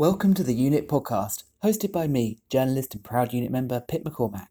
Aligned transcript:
Welcome 0.00 0.32
to 0.32 0.42
the 0.42 0.54
Unit 0.54 0.88
podcast, 0.88 1.42
hosted 1.62 1.92
by 1.92 2.06
me, 2.06 2.38
journalist 2.48 2.94
and 2.94 3.04
proud 3.04 3.34
unit 3.34 3.50
member 3.50 3.80
Pip 3.80 4.02
McCormac. 4.02 4.46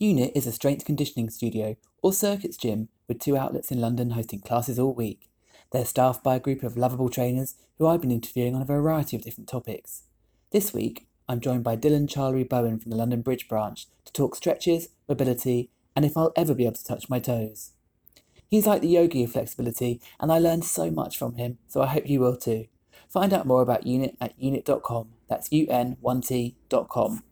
Unit 0.00 0.32
is 0.34 0.44
a 0.44 0.50
strength 0.50 0.84
conditioning 0.84 1.30
studio 1.30 1.76
or 2.02 2.12
circuits 2.12 2.56
gym 2.56 2.88
with 3.06 3.20
two 3.20 3.36
outlets 3.36 3.70
in 3.70 3.80
London 3.80 4.10
hosting 4.10 4.40
classes 4.40 4.76
all 4.76 4.92
week. 4.92 5.30
They're 5.70 5.84
staffed 5.84 6.24
by 6.24 6.34
a 6.34 6.40
group 6.40 6.64
of 6.64 6.76
lovable 6.76 7.08
trainers 7.08 7.54
who 7.78 7.86
I've 7.86 8.00
been 8.00 8.10
interviewing 8.10 8.56
on 8.56 8.62
a 8.62 8.64
variety 8.64 9.14
of 9.14 9.22
different 9.22 9.48
topics. 9.48 10.02
This 10.50 10.74
week, 10.74 11.06
I'm 11.28 11.38
joined 11.38 11.62
by 11.62 11.76
Dylan 11.76 12.08
Charlery 12.08 12.48
Bowen 12.48 12.80
from 12.80 12.90
the 12.90 12.96
London 12.96 13.22
Bridge 13.22 13.46
branch 13.46 13.86
to 14.04 14.12
talk 14.12 14.34
stretches, 14.34 14.88
mobility, 15.08 15.70
and 15.94 16.04
if 16.04 16.16
I'll 16.16 16.32
ever 16.34 16.54
be 16.54 16.64
able 16.64 16.74
to 16.74 16.84
touch 16.84 17.08
my 17.08 17.20
toes. 17.20 17.70
He's 18.48 18.66
like 18.66 18.82
the 18.82 18.88
yogi 18.88 19.22
of 19.22 19.30
flexibility, 19.30 20.00
and 20.18 20.32
I 20.32 20.40
learned 20.40 20.64
so 20.64 20.90
much 20.90 21.16
from 21.16 21.36
him, 21.36 21.58
so 21.68 21.82
I 21.82 21.86
hope 21.86 22.10
you 22.10 22.18
will 22.18 22.36
too. 22.36 22.66
Find 23.08 23.32
out 23.32 23.46
more 23.46 23.62
about 23.62 23.86
Unit 23.86 24.16
at 24.20 24.34
unit.com. 24.38 25.08
That's 25.28 25.48
un1t.com. 25.48 27.22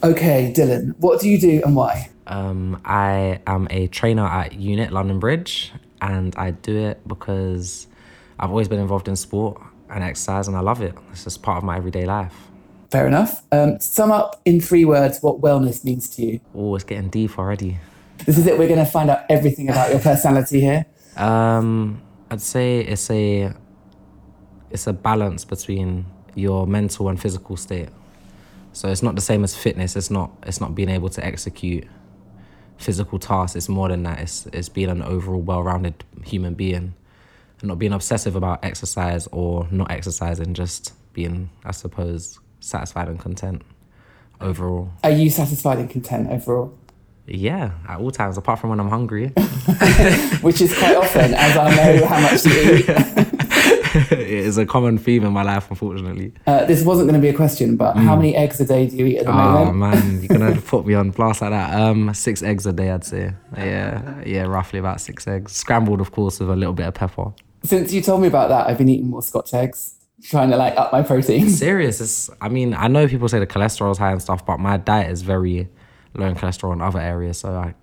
Okay, 0.00 0.52
Dylan, 0.56 0.94
what 0.98 1.20
do 1.20 1.28
you 1.28 1.38
do 1.38 1.60
and 1.64 1.74
why? 1.74 2.08
Um, 2.28 2.80
I 2.84 3.40
am 3.46 3.66
a 3.68 3.88
trainer 3.88 4.24
at 4.24 4.54
Unit 4.54 4.92
London 4.92 5.18
Bridge, 5.18 5.72
and 6.00 6.34
I 6.36 6.52
do 6.52 6.76
it 6.76 7.06
because 7.06 7.86
I've 8.38 8.50
always 8.50 8.68
been 8.68 8.80
involved 8.80 9.08
in 9.08 9.16
sport 9.16 9.60
and 9.90 10.04
exercise, 10.04 10.48
and 10.48 10.56
I 10.56 10.60
love 10.60 10.82
it. 10.82 10.94
It's 11.10 11.24
just 11.24 11.42
part 11.42 11.58
of 11.58 11.64
my 11.64 11.76
everyday 11.76 12.04
life. 12.04 12.34
Fair 12.90 13.06
enough. 13.06 13.42
Um, 13.52 13.78
sum 13.80 14.10
up 14.10 14.40
in 14.44 14.60
three 14.60 14.84
words 14.84 15.18
what 15.20 15.40
wellness 15.40 15.84
means 15.84 16.08
to 16.16 16.24
you. 16.24 16.40
Oh, 16.54 16.74
it's 16.74 16.84
getting 16.84 17.10
deep 17.10 17.38
already. 17.38 17.78
This 18.24 18.38
is 18.38 18.46
it. 18.46 18.58
We're 18.58 18.68
going 18.68 18.84
to 18.84 18.90
find 18.90 19.10
out 19.10 19.24
everything 19.28 19.68
about 19.68 19.90
your 19.90 20.00
personality 20.00 20.60
here. 20.60 20.86
Um, 21.16 22.02
I'd 22.30 22.40
say 22.40 22.80
it's 22.80 23.10
a 23.10 23.52
it's 24.70 24.86
a 24.86 24.92
balance 24.92 25.44
between 25.44 26.06
your 26.34 26.66
mental 26.66 27.08
and 27.08 27.20
physical 27.20 27.56
state. 27.56 27.88
So 28.72 28.88
it's 28.88 29.02
not 29.02 29.14
the 29.14 29.20
same 29.20 29.44
as 29.44 29.56
fitness. 29.56 29.96
It's 29.96 30.10
not 30.10 30.30
it's 30.44 30.60
not 30.60 30.74
being 30.74 30.88
able 30.88 31.08
to 31.10 31.24
execute 31.24 31.86
physical 32.78 33.18
tasks. 33.18 33.56
It's 33.56 33.68
more 33.68 33.88
than 33.88 34.02
that. 34.04 34.20
It's 34.20 34.46
it's 34.46 34.68
being 34.68 34.88
an 34.88 35.02
overall 35.02 35.40
well-rounded 35.40 36.04
human 36.24 36.54
being, 36.54 36.94
and 37.60 37.68
not 37.68 37.78
being 37.78 37.92
obsessive 37.92 38.36
about 38.36 38.64
exercise 38.64 39.26
or 39.32 39.66
not 39.70 39.90
exercising. 39.90 40.54
Just 40.54 40.94
being, 41.12 41.50
I 41.64 41.72
suppose, 41.72 42.38
satisfied 42.60 43.08
and 43.08 43.18
content 43.18 43.62
overall. 44.40 44.90
Are 45.04 45.10
you 45.10 45.30
satisfied 45.30 45.78
and 45.78 45.90
content 45.90 46.30
overall? 46.30 46.76
Yeah, 47.26 47.72
at 47.86 48.00
all 48.00 48.10
times, 48.10 48.38
apart 48.38 48.58
from 48.58 48.70
when 48.70 48.80
I'm 48.80 48.88
hungry. 48.88 49.26
Which 50.40 50.62
is 50.62 50.76
quite 50.78 50.96
often, 50.96 51.34
as 51.34 51.56
I 51.58 51.76
know 51.76 52.06
how 52.06 52.20
much 52.20 52.46
you 52.46 52.76
eat. 52.76 52.86
it 54.10 54.18
is 54.20 54.58
a 54.58 54.64
common 54.66 54.98
theme 54.98 55.24
in 55.24 55.32
my 55.32 55.42
life, 55.42 55.68
unfortunately. 55.70 56.32
Uh, 56.46 56.64
this 56.64 56.84
wasn't 56.84 57.08
going 57.08 57.20
to 57.20 57.24
be 57.24 57.28
a 57.28 57.36
question, 57.36 57.76
but 57.76 57.96
how 57.96 58.14
many 58.16 58.36
eggs 58.36 58.60
a 58.60 58.64
day 58.64 58.86
do 58.88 58.96
you 58.96 59.06
eat 59.06 59.18
at 59.18 59.24
the 59.26 59.32
Oh 59.32 59.34
moment? 59.34 59.68
Oh 59.68 59.72
man, 59.72 60.22
you're 60.22 60.38
gonna 60.38 60.60
put 60.66 60.86
me 60.86 60.94
on 60.94 61.10
blast 61.10 61.42
like 61.42 61.50
that. 61.50 61.80
Um, 61.80 62.12
six 62.14 62.42
eggs 62.42 62.66
a 62.66 62.72
day, 62.72 62.90
I'd 62.90 63.04
say. 63.04 63.32
Yeah, 63.56 64.22
yeah, 64.24 64.42
roughly 64.42 64.78
about 64.78 65.00
six 65.00 65.26
eggs. 65.26 65.52
Scrambled, 65.52 66.00
of 66.00 66.12
course, 66.12 66.38
with 66.40 66.50
a 66.50 66.56
little 66.56 66.74
bit 66.74 66.86
of 66.86 66.94
pepper. 66.94 67.32
Since 67.64 67.92
you 67.92 68.00
told 68.02 68.22
me 68.22 68.28
about 68.28 68.48
that, 68.50 68.68
I've 68.68 68.78
been 68.78 68.88
eating 68.88 69.08
more 69.08 69.22
Scotch 69.22 69.52
eggs, 69.52 69.94
trying 70.22 70.50
to 70.50 70.56
like 70.56 70.76
up 70.76 70.92
my 70.92 71.02
protein. 71.02 71.50
Serious. 71.66 72.00
It's. 72.00 72.30
I 72.40 72.48
mean, 72.48 72.74
I 72.74 72.88
know 72.88 73.08
people 73.08 73.28
say 73.28 73.40
the 73.40 73.46
cholesterol's 73.46 73.98
high 73.98 74.12
and 74.12 74.22
stuff, 74.22 74.46
but 74.46 74.58
my 74.58 74.76
diet 74.76 75.10
is 75.10 75.22
very 75.22 75.68
low 76.14 76.26
in 76.26 76.34
cholesterol 76.34 76.72
in 76.72 76.80
other 76.80 77.00
areas, 77.00 77.38
so 77.38 77.50
I 77.50 77.74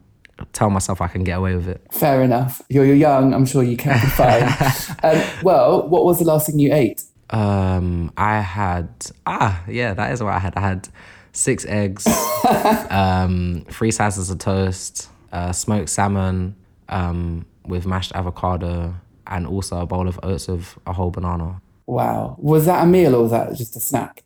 tell 0.53 0.69
myself 0.69 1.01
I 1.01 1.07
can 1.07 1.23
get 1.23 1.38
away 1.38 1.56
with 1.56 1.68
it. 1.68 1.81
Fair 1.91 2.22
enough. 2.23 2.62
You're, 2.69 2.85
you're 2.85 2.96
young. 2.96 3.34
I'm 3.34 3.46
sure 3.46 3.63
you 3.63 3.78
can 3.78 4.00
be 4.00 4.07
fine. 4.07 4.44
um, 5.03 5.23
well, 5.44 5.88
what 5.88 6.06
was 6.06 6.19
the 6.19 6.25
last 6.25 6.47
thing 6.47 6.59
you 6.59 6.73
ate? 6.73 7.03
Um, 7.31 8.12
I 8.18 8.40
had 8.41 8.90
ah 9.25 9.63
yeah, 9.68 9.94
that 9.94 10.12
is 10.12 10.22
what 10.22 10.34
I 10.34 10.40
had. 10.40 10.56
I 10.56 10.62
had 10.62 10.90
six 11.31 11.66
eggs, 11.66 12.07
um, 12.90 13.66
three 13.69 13.91
slices 13.91 14.29
of 14.29 14.38
toast, 14.38 15.09
uh, 15.31 15.51
smoked 15.51 15.90
salmon, 15.90 16.56
um, 16.90 17.46
with 17.66 17.85
mashed 17.85 18.12
avocado, 18.13 18.96
and 19.28 19.47
also 19.47 19.79
a 19.79 19.85
bowl 19.85 20.07
of 20.07 20.19
oats 20.23 20.47
with 20.47 20.78
a 20.85 20.94
whole 20.94 21.12
banana. 21.12 21.62
Wow. 21.88 22.35
Was 22.40 22.66
that 22.66 22.84
a 22.84 22.88
meal 22.88 23.16
or 23.16 23.23
was 23.23 23.31
that 23.31 23.56
just 23.56 23.75
a 23.75 23.79
snack? 23.79 24.23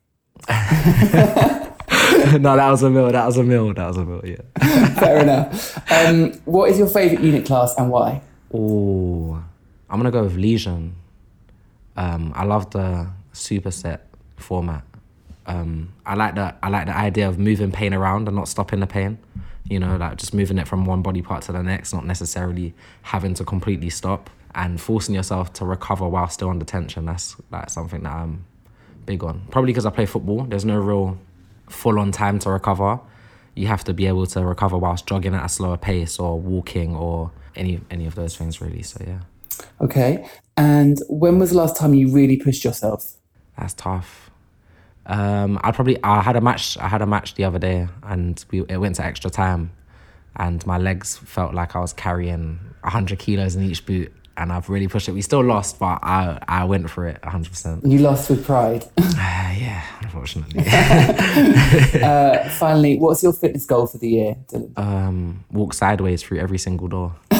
no, 2.39 2.55
that 2.55 2.69
was 2.69 2.83
a 2.83 2.89
meal. 2.89 3.11
That 3.11 3.25
was 3.25 3.37
a 3.37 3.43
meal. 3.43 3.73
That 3.73 3.87
was 3.87 3.97
a 3.97 4.05
meal. 4.05 4.21
Yeah. 4.23 4.93
Fair 4.99 5.19
enough. 5.19 5.91
Um, 5.91 6.33
what 6.45 6.69
is 6.69 6.77
your 6.77 6.87
favourite 6.87 7.23
unit 7.23 7.45
class 7.45 7.75
and 7.77 7.89
why? 7.89 8.21
Oh, 8.53 9.43
I'm 9.89 9.99
gonna 9.99 10.11
go 10.11 10.23
with 10.23 10.35
Legion. 10.35 10.95
Um, 11.95 12.31
I 12.35 12.45
love 12.45 12.69
the 12.71 13.09
superset 13.33 14.01
format. 14.37 14.83
Um, 15.45 15.93
I 16.05 16.15
like 16.15 16.35
the 16.35 16.53
I 16.61 16.69
like 16.69 16.85
the 16.85 16.95
idea 16.95 17.27
of 17.27 17.39
moving 17.39 17.71
pain 17.71 17.93
around 17.93 18.27
and 18.27 18.35
not 18.35 18.47
stopping 18.47 18.79
the 18.79 18.87
pain. 18.87 19.17
You 19.69 19.79
know, 19.79 19.97
like 19.97 20.17
just 20.17 20.33
moving 20.33 20.57
it 20.57 20.67
from 20.67 20.85
one 20.85 21.01
body 21.01 21.21
part 21.21 21.43
to 21.43 21.51
the 21.51 21.63
next, 21.63 21.93
not 21.93 22.05
necessarily 22.05 22.73
having 23.03 23.33
to 23.35 23.43
completely 23.43 23.89
stop 23.89 24.29
and 24.55 24.79
forcing 24.81 25.15
yourself 25.15 25.53
to 25.53 25.65
recover 25.65 26.07
while 26.07 26.27
still 26.27 26.49
under 26.49 26.65
tension. 26.65 27.05
That's 27.05 27.35
like 27.51 27.69
something 27.69 28.03
that 28.03 28.13
I'm 28.13 28.45
big 29.05 29.23
on. 29.23 29.43
Probably 29.51 29.71
because 29.71 29.85
I 29.85 29.91
play 29.91 30.05
football. 30.05 30.43
There's 30.43 30.65
no 30.65 30.79
real 30.79 31.17
full 31.69 31.99
on 31.99 32.11
time 32.11 32.39
to 32.39 32.49
recover. 32.49 32.99
You 33.55 33.67
have 33.67 33.83
to 33.85 33.93
be 33.93 34.07
able 34.07 34.25
to 34.27 34.45
recover 34.45 34.77
whilst 34.77 35.05
jogging 35.05 35.33
at 35.33 35.45
a 35.45 35.49
slower 35.49 35.77
pace 35.77 36.19
or 36.19 36.39
walking 36.39 36.95
or 36.95 37.31
any 37.55 37.81
any 37.89 38.05
of 38.05 38.15
those 38.15 38.35
things 38.35 38.61
really. 38.61 38.83
So 38.83 39.03
yeah. 39.05 39.19
Okay. 39.81 40.27
And 40.57 40.97
when 41.09 41.39
was 41.39 41.51
the 41.51 41.57
last 41.57 41.75
time 41.75 41.93
you 41.93 42.09
really 42.09 42.37
pushed 42.37 42.63
yourself? 42.63 43.15
That's 43.57 43.73
tough. 43.73 44.29
Um, 45.05 45.59
I 45.63 45.71
probably 45.71 46.01
I 46.03 46.21
had 46.21 46.35
a 46.35 46.41
match. 46.41 46.77
I 46.77 46.87
had 46.87 47.01
a 47.01 47.07
match 47.07 47.35
the 47.35 47.43
other 47.43 47.59
day, 47.59 47.87
and 48.03 48.43
we 48.51 48.63
it 48.69 48.77
went 48.77 48.95
to 48.95 49.05
extra 49.05 49.31
time, 49.31 49.71
and 50.35 50.65
my 50.67 50.77
legs 50.77 51.17
felt 51.17 51.53
like 51.53 51.75
I 51.75 51.79
was 51.79 51.93
carrying 51.93 52.59
hundred 52.83 53.19
kilos 53.19 53.55
in 53.55 53.63
each 53.63 53.85
boot, 53.85 54.13
and 54.39 54.53
I've 54.53 54.69
really 54.69 54.87
pushed 54.87 55.09
it. 55.09 55.11
We 55.11 55.21
still 55.21 55.43
lost, 55.43 55.77
but 55.79 55.99
I 56.01 56.39
I 56.47 56.63
went 56.63 56.89
for 56.89 57.07
it 57.07 57.23
hundred 57.23 57.51
percent. 57.51 57.85
You 57.85 57.99
lost 57.99 58.29
with 58.29 58.45
pride. 58.45 58.85
Yeah, 59.59 59.83
unfortunately. 60.01 60.63
uh, 62.01 62.49
finally, 62.51 62.97
what's 62.97 63.21
your 63.21 63.33
fitness 63.33 63.65
goal 63.65 63.87
for 63.87 63.97
the 63.97 64.07
year, 64.07 64.37
Dylan? 64.47 64.77
um, 64.79 65.43
walk 65.51 65.73
sideways 65.73 66.23
through 66.23 66.39
every 66.39 66.57
single 66.57 66.87
door. 66.87 67.13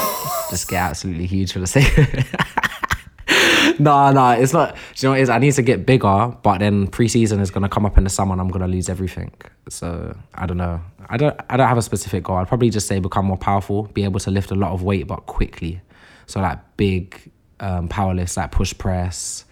Just 0.50 0.68
get 0.68 0.82
absolutely 0.82 1.26
huge 1.26 1.54
for 1.54 1.60
the 1.60 1.68
sake 1.68 1.98
of 1.98 2.14
it. 2.14 3.80
no, 3.80 4.12
no, 4.12 4.32
it's 4.32 4.52
not. 4.52 4.76
Do 4.76 4.80
you 4.98 5.08
know 5.08 5.12
what 5.12 5.20
it 5.20 5.24
is? 5.24 5.30
I 5.30 5.38
need 5.38 5.54
to 5.54 5.62
get 5.62 5.86
bigger, 5.86 6.36
but 6.44 6.58
then 6.58 6.88
preseason 6.88 7.40
is 7.40 7.52
gonna 7.52 7.70
come 7.70 7.86
up 7.86 7.98
in 7.98 8.04
the 8.04 8.10
summer 8.10 8.34
and 8.34 8.42
I'm 8.42 8.50
gonna 8.50 8.68
lose 8.68 8.90
everything. 8.90 9.32
So 9.70 10.18
I 10.34 10.46
don't 10.46 10.58
know. 10.58 10.82
I 11.10 11.16
don't. 11.16 11.40
I 11.50 11.56
don't 11.56 11.70
have 11.70 11.78
a 11.78 11.82
specific 11.82 12.24
goal. 12.24 12.36
I'd 12.38 12.50
probably 12.50 12.70
just 12.70 12.88
say 12.88 13.00
become 13.00 13.26
more 13.26 13.38
powerful, 13.38 13.84
be 13.84 14.04
able 14.04 14.20
to 14.20 14.32
lift 14.32 14.52
a 14.52 14.56
lot 14.56 14.74
of 14.74 14.84
weight 14.84 15.08
but 15.08 15.26
quickly. 15.26 15.82
So 16.30 16.40
like 16.42 16.60
big 16.78 17.32
um, 17.60 17.88
power 17.88 18.14
lifts, 18.14 18.38
like 18.38 18.52
push 18.52 18.74
press, 18.78 19.46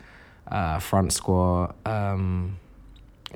uh, 0.49 0.79
front 0.79 1.11
squat. 1.11 1.75
Um, 1.85 2.57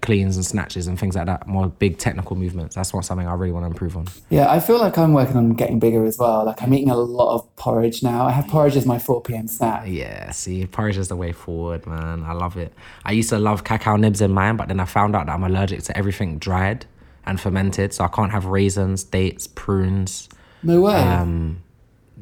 cleans 0.02 0.36
and 0.38 0.46
snatches 0.46 0.88
and 0.88 0.98
things 0.98 1.16
like 1.16 1.26
that 1.26 1.46
more 1.48 1.68
big 1.68 1.98
technical 1.98 2.36
movements 2.36 2.76
that's 2.76 2.92
not 2.94 3.04
something 3.06 3.28
i 3.28 3.34
really 3.34 3.52
want 3.52 3.64
to 3.64 3.68
improve 3.68 3.96
on 3.98 4.08
Yeah, 4.30 4.50
I 4.50 4.60
feel 4.62 4.80
like 4.80 4.98
I'm 4.98 5.14
working 5.14 5.36
on 5.36 5.50
getting 5.54 5.80
bigger 5.80 6.06
as 6.06 6.18
well. 6.18 6.46
Like 6.46 6.64
I'm 6.64 6.74
eating 6.74 6.90
a 6.90 6.96
lot 6.96 7.36
of 7.36 7.56
porridge 7.58 8.02
now. 8.02 8.26
I 8.26 8.32
have 8.32 8.48
porridge 8.48 8.78
as 8.78 8.86
my 8.86 8.98
4 8.98 9.22
p.m. 9.22 9.48
snack. 9.48 9.84
Yeah, 9.88 10.32
see, 10.32 10.66
porridge 10.66 10.98
is 10.98 11.10
the 11.10 11.18
way 11.18 11.34
forward, 11.34 11.86
man. 11.86 12.24
I 12.24 12.32
love 12.32 12.56
it. 12.58 12.74
I 13.04 13.12
used 13.12 13.30
to 13.30 13.38
love 13.38 13.64
cacao 13.66 13.98
nibs 13.98 14.22
in 14.22 14.32
mine, 14.32 14.56
but 14.56 14.70
then 14.70 14.80
I 14.80 14.86
found 14.86 15.14
out 15.16 15.26
that 15.28 15.34
I'm 15.34 15.44
allergic 15.44 15.84
to 15.84 15.98
everything 15.98 16.40
dried 16.40 16.86
and 17.26 17.40
fermented, 17.40 17.94
so 17.94 18.06
I 18.06 18.08
can't 18.08 18.32
have 18.32 18.46
raisins, 18.46 19.04
dates, 19.04 19.46
prunes, 19.46 20.30
No 20.64 20.82
way. 20.82 20.96
um, 20.96 21.62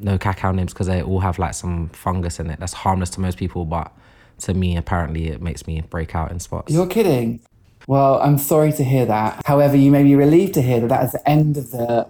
no 0.02 0.18
cacao 0.18 0.52
nibs 0.52 0.74
because 0.74 0.88
they 0.88 1.02
all 1.02 1.20
have 1.20 1.40
like 1.40 1.54
some 1.54 1.90
fungus 1.90 2.40
in 2.40 2.50
it 2.50 2.60
that's 2.60 2.74
harmless 2.74 3.10
to 3.12 3.20
most 3.22 3.38
people, 3.38 3.66
but 3.66 3.92
to 4.40 4.54
me, 4.54 4.78
apparently, 4.78 5.28
it 5.28 5.42
makes 5.42 5.68
me 5.68 5.82
break 5.90 6.16
out 6.16 6.32
in 6.32 6.40
spots. 6.40 6.72
You're 6.74 6.88
kidding. 6.88 7.42
Well, 7.88 8.22
I'm 8.22 8.38
sorry 8.38 8.72
to 8.74 8.84
hear 8.84 9.06
that. 9.06 9.42
However, 9.46 9.76
you 9.76 9.92
may 9.92 10.04
be 10.04 10.16
relieved 10.16 10.54
to 10.56 10.62
hear 10.62 10.80
that 10.82 10.90
that 10.90 11.06
is 11.06 11.12
the 11.14 11.30
end 11.30 11.58
of 11.58 11.72
the 11.72 12.08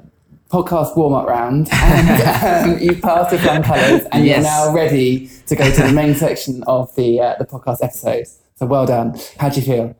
podcast 0.51 0.97
warm 0.97 1.13
up 1.13 1.27
round. 1.27 1.69
And 1.71 2.71
um, 2.73 2.79
you've 2.79 3.01
passed 3.01 3.31
with 3.31 3.41
flying 3.41 3.63
colours 3.63 4.03
and 4.11 4.25
Yes. 4.25 4.43
you're 4.43 4.43
now 4.43 4.73
ready 4.73 5.27
to 5.47 5.55
go 5.55 5.69
to 5.71 5.81
the 5.83 5.91
main 5.91 6.15
section 6.15 6.63
of 6.63 6.93
the, 6.95 7.19
uh, 7.21 7.35
the 7.39 7.45
podcast 7.45 7.77
episode. 7.83 8.25
So 8.55 8.65
well 8.65 8.85
done. 8.85 9.17
How 9.39 9.49
do 9.49 9.59
you 9.61 9.65
feel? 9.65 9.95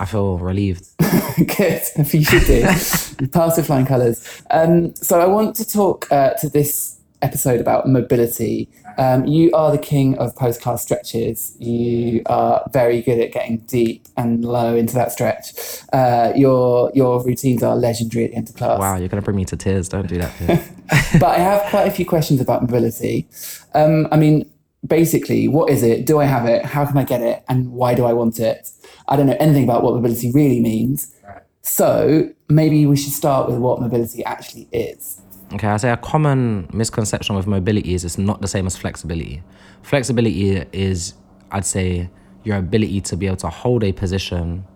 I 0.00 0.04
feel 0.04 0.38
relieved. 0.38 0.86
Good. 1.36 1.82
You 2.12 2.24
should 2.24 2.44
do. 2.46 2.54
you 3.20 3.28
passed 3.28 3.56
with 3.56 3.66
flying 3.66 3.86
colours. 3.86 4.42
Um, 4.50 4.94
so 4.94 5.20
I 5.20 5.26
want 5.26 5.56
to 5.56 5.68
talk 5.68 6.10
uh, 6.10 6.30
to 6.34 6.48
this 6.48 6.97
episode 7.22 7.60
about 7.60 7.88
mobility 7.88 8.68
Um, 8.98 9.26
you 9.26 9.52
are 9.52 9.70
the 9.70 9.78
king 9.78 10.18
of 10.18 10.34
post 10.34 10.60
class 10.60 10.82
stretches. 10.82 11.54
You 11.60 12.22
are 12.26 12.68
very 12.72 13.00
good 13.00 13.20
at 13.20 13.30
getting 13.30 13.58
deep 13.58 14.08
and 14.16 14.44
low 14.44 14.74
into 14.74 14.94
that 14.94 15.12
stretch. 15.12 15.52
Uh, 15.92 16.32
your 16.34 16.90
your 16.94 17.24
routines 17.24 17.62
are 17.62 17.76
legendary 17.76 18.24
at 18.24 18.30
the 18.32 18.36
end 18.36 18.48
of 18.48 18.56
class. 18.56 18.80
Wow, 18.80 18.96
you're 18.96 19.08
gonna 19.08 19.22
bring 19.22 19.36
me 19.36 19.44
to 19.44 19.56
tears. 19.56 19.88
Don't 19.88 20.08
do 20.08 20.18
that. 20.18 20.34
Piers. 20.36 20.68
but 21.20 21.30
I 21.30 21.38
have 21.38 21.62
quite 21.70 21.86
a 21.86 21.92
few 21.92 22.04
questions 22.04 22.40
about 22.40 22.62
mobility. 22.62 23.28
Um, 23.72 24.08
I 24.10 24.16
mean, 24.16 24.50
basically, 24.84 25.46
what 25.46 25.70
is 25.70 25.84
it? 25.84 26.04
Do 26.04 26.18
I 26.18 26.24
have 26.24 26.46
it? 26.46 26.64
How 26.64 26.84
can 26.84 26.98
I 26.98 27.04
get 27.04 27.22
it? 27.22 27.44
And 27.48 27.72
why 27.72 27.94
do 27.94 28.04
I 28.04 28.12
want 28.12 28.40
it? 28.40 28.70
I 29.06 29.14
don't 29.16 29.26
know 29.26 29.36
anything 29.38 29.64
about 29.64 29.84
what 29.84 29.94
mobility 29.94 30.32
really 30.32 30.60
means. 30.60 31.14
So 31.62 32.30
maybe 32.48 32.86
we 32.86 32.96
should 32.96 33.12
start 33.12 33.48
with 33.48 33.58
what 33.58 33.80
mobility 33.80 34.24
actually 34.24 34.68
is. 34.72 35.20
Okay, 35.50 35.66
I 35.66 35.78
say 35.78 35.90
a 35.90 35.96
common 35.96 36.68
misconception 36.74 37.34
with 37.34 37.46
mobility 37.46 37.94
is 37.94 38.04
it's 38.04 38.18
not 38.18 38.42
the 38.42 38.48
same 38.48 38.66
as 38.66 38.76
flexibility. 38.76 39.42
Flexibility 39.82 40.58
is, 40.72 41.14
I'd 41.50 41.64
say, 41.64 42.10
your 42.44 42.58
ability 42.58 43.00
to 43.02 43.16
be 43.16 43.26
able 43.26 43.38
to 43.38 43.48
hold 43.48 43.82
a 43.82 43.92
position 43.92 44.66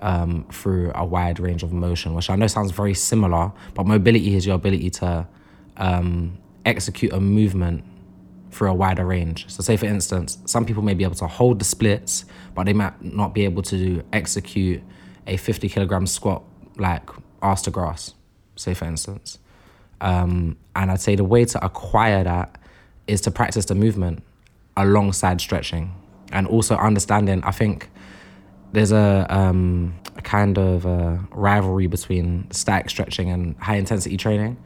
um, 0.00 0.46
through 0.52 0.92
a 0.94 1.04
wide 1.06 1.40
range 1.40 1.62
of 1.62 1.72
motion, 1.72 2.14
which 2.14 2.28
I 2.28 2.36
know 2.36 2.46
sounds 2.46 2.70
very 2.70 2.92
similar, 2.92 3.50
but 3.74 3.86
mobility 3.86 4.36
is 4.36 4.46
your 4.46 4.56
ability 4.56 4.90
to 4.90 5.26
um, 5.78 6.36
execute 6.66 7.12
a 7.14 7.20
movement 7.20 7.82
through 8.50 8.70
a 8.70 8.74
wider 8.74 9.06
range. 9.06 9.48
So, 9.48 9.62
say 9.62 9.76
for 9.78 9.86
instance, 9.86 10.38
some 10.44 10.66
people 10.66 10.82
may 10.82 10.94
be 10.94 11.04
able 11.04 11.14
to 11.16 11.26
hold 11.26 11.58
the 11.60 11.64
splits, 11.64 12.26
but 12.54 12.64
they 12.64 12.74
might 12.74 13.02
not 13.02 13.32
be 13.32 13.44
able 13.44 13.62
to 13.62 14.02
execute 14.12 14.82
a 15.26 15.38
50 15.38 15.68
kilogram 15.68 16.06
squat 16.06 16.42
like 16.76 17.08
arse 17.40 17.62
to 17.62 17.70
grass, 17.70 18.14
say 18.56 18.74
for 18.74 18.84
instance. 18.84 19.38
Um, 20.00 20.56
and 20.76 20.90
I'd 20.90 21.00
say 21.00 21.16
the 21.16 21.24
way 21.24 21.44
to 21.44 21.64
acquire 21.64 22.24
that 22.24 22.60
is 23.06 23.20
to 23.22 23.30
practice 23.30 23.64
the 23.64 23.74
movement 23.74 24.22
alongside 24.76 25.40
stretching 25.40 25.94
and 26.32 26.46
also 26.46 26.76
understanding. 26.76 27.42
I 27.42 27.50
think 27.50 27.90
there's 28.72 28.92
a, 28.92 29.26
um, 29.28 29.94
a 30.16 30.22
kind 30.22 30.58
of 30.58 30.84
a 30.84 31.18
rivalry 31.30 31.86
between 31.86 32.50
static 32.50 32.90
stretching 32.90 33.30
and 33.30 33.56
high 33.56 33.76
intensity 33.76 34.16
training. 34.16 34.56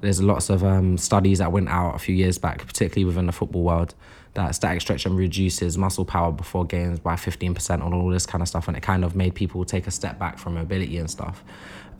There's 0.00 0.22
lots 0.22 0.48
of 0.48 0.64
um, 0.64 0.96
studies 0.96 1.38
that 1.38 1.52
went 1.52 1.68
out 1.68 1.94
a 1.94 1.98
few 1.98 2.14
years 2.14 2.38
back, 2.38 2.66
particularly 2.66 3.04
within 3.04 3.26
the 3.26 3.32
football 3.32 3.62
world, 3.62 3.94
that 4.34 4.54
static 4.54 4.80
stretching 4.80 5.14
reduces 5.14 5.76
muscle 5.76 6.04
power 6.04 6.32
before 6.32 6.64
games 6.64 6.98
by 6.98 7.14
15% 7.14 7.82
on 7.82 7.92
all 7.92 8.08
this 8.08 8.24
kind 8.24 8.40
of 8.40 8.48
stuff. 8.48 8.66
And 8.68 8.76
it 8.76 8.80
kind 8.80 9.04
of 9.04 9.14
made 9.14 9.34
people 9.34 9.64
take 9.64 9.86
a 9.86 9.90
step 9.90 10.18
back 10.18 10.38
from 10.38 10.54
mobility 10.54 10.96
and 10.96 11.10
stuff. 11.10 11.44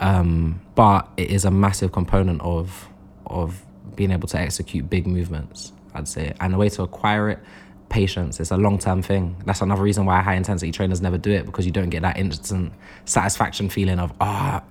Um, 0.01 0.61
but 0.75 1.09
it 1.17 1.31
is 1.31 1.45
a 1.45 1.51
massive 1.51 1.93
component 1.93 2.41
of, 2.41 2.89
of 3.27 3.63
being 3.95 4.11
able 4.11 4.29
to 4.29 4.39
execute 4.39 4.89
big 4.91 5.07
movements, 5.07 5.73
I'd 5.95 6.09
say. 6.09 6.35
And 6.41 6.55
the 6.55 6.59
way 6.59 6.71
to 6.71 6.83
acquire 6.83 7.29
it 7.29 7.39
patience. 7.91 8.41
It's 8.41 8.51
a 8.51 8.57
long 8.57 8.79
term 8.79 9.03
thing. 9.03 9.37
That's 9.45 9.61
another 9.61 9.83
reason 9.83 10.07
why 10.07 10.23
high 10.23 10.35
intensity 10.35 10.73
trainers 10.73 11.03
never 11.03 11.19
do 11.19 11.31
it 11.31 11.45
because 11.45 11.67
you 11.67 11.73
don't 11.73 11.91
get 11.91 12.03
that 12.03 12.17
instant 12.17 12.73
satisfaction 13.05 13.69
feeling 13.69 13.99
of, 13.99 14.13
oh, 14.21 14.25
I 14.25 14.63